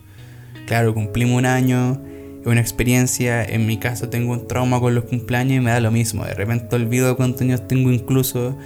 Claro, 0.67 0.93
cumplimos 0.93 1.38
un 1.39 1.45
año, 1.45 2.02
una 2.51 2.62
experiencia, 2.62 3.43
en 3.43 3.65
mi 3.65 3.77
caso 3.77 4.09
tengo 4.09 4.33
un 4.33 4.47
trauma 4.47 4.79
con 4.79 4.95
los 4.95 5.05
cumpleaños 5.05 5.57
y 5.57 5.59
me 5.59 5.71
da 5.71 5.79
lo 5.79 5.91
mismo, 5.91 6.25
de 6.25 6.33
repente 6.33 6.75
olvido 6.75 7.15
cuántos 7.17 7.41
años 7.41 7.67
tengo 7.67 7.91
incluso 7.91 8.57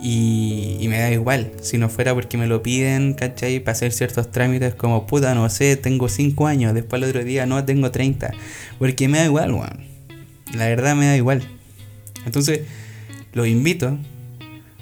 y, 0.00 0.86
me 0.88 0.98
da 0.98 1.10
igual, 1.10 1.50
si 1.60 1.76
no 1.76 1.88
fuera 1.88 2.14
porque 2.14 2.38
me 2.38 2.46
lo 2.46 2.62
piden, 2.62 3.14
¿cachai? 3.14 3.60
Para 3.60 3.72
hacer 3.72 3.92
ciertos 3.92 4.30
trámites 4.30 4.74
como 4.74 5.06
puta, 5.06 5.34
no 5.34 5.48
sé, 5.50 5.76
tengo 5.76 6.08
5 6.08 6.46
años, 6.46 6.74
después 6.74 7.02
el 7.02 7.08
otro 7.08 7.24
día 7.24 7.46
no, 7.46 7.64
tengo 7.64 7.90
30, 7.90 8.32
porque 8.78 9.08
me 9.08 9.18
da 9.18 9.24
igual, 9.24 9.52
weón. 9.52 9.88
La 10.54 10.66
verdad 10.66 10.94
me 10.94 11.06
da 11.06 11.16
igual. 11.16 11.42
Entonces, 12.24 12.62
los 13.32 13.48
invito 13.48 13.98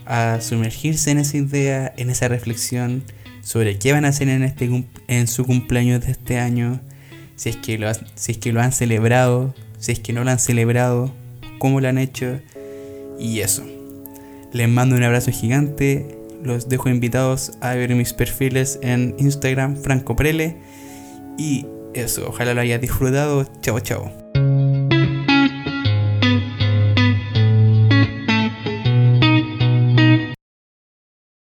a 0.05 0.41
sumergirse 0.41 1.11
en 1.11 1.19
esa 1.19 1.37
idea, 1.37 1.93
en 1.97 2.11
esa 2.11 2.29
reflexión 2.29 3.03
sobre 3.43 3.79
qué 3.79 3.93
van 3.93 4.05
a 4.05 4.09
hacer 4.09 4.29
en, 4.29 4.43
este, 4.43 4.71
en 5.09 5.27
su 5.27 5.45
cumpleaños 5.45 6.05
de 6.05 6.13
este 6.13 6.39
año, 6.39 6.81
si 7.37 7.51
es, 7.51 7.57
que 7.57 7.79
lo, 7.79 7.93
si 8.15 8.33
es 8.33 8.39
que 8.39 8.53
lo 8.53 8.61
han 8.61 8.73
celebrado, 8.73 9.55
si 9.79 9.93
es 9.93 10.01
que 10.01 10.13
no 10.13 10.25
lo 10.25 10.31
han 10.31 10.39
celebrado, 10.39 11.13
cómo 11.59 11.81
lo 11.81 11.89
han 11.89 11.99
hecho 11.99 12.41
y 13.19 13.41
eso. 13.41 13.63
Les 14.53 14.69
mando 14.69 14.97
un 14.97 15.03
abrazo 15.03 15.31
gigante, 15.31 16.19
los 16.43 16.69
dejo 16.69 16.89
invitados 16.89 17.53
a 17.61 17.75
ver 17.75 17.95
mis 17.95 18.13
perfiles 18.13 18.79
en 18.83 19.15
Instagram, 19.19 19.77
Franco 19.77 20.17
Prele 20.17 20.57
y 21.39 21.67
eso, 21.95 22.29
ojalá 22.29 22.55
lo 22.55 22.61
haya 22.61 22.79
disfrutado, 22.79 23.47
chao 23.61 23.81
chao. 23.81 24.76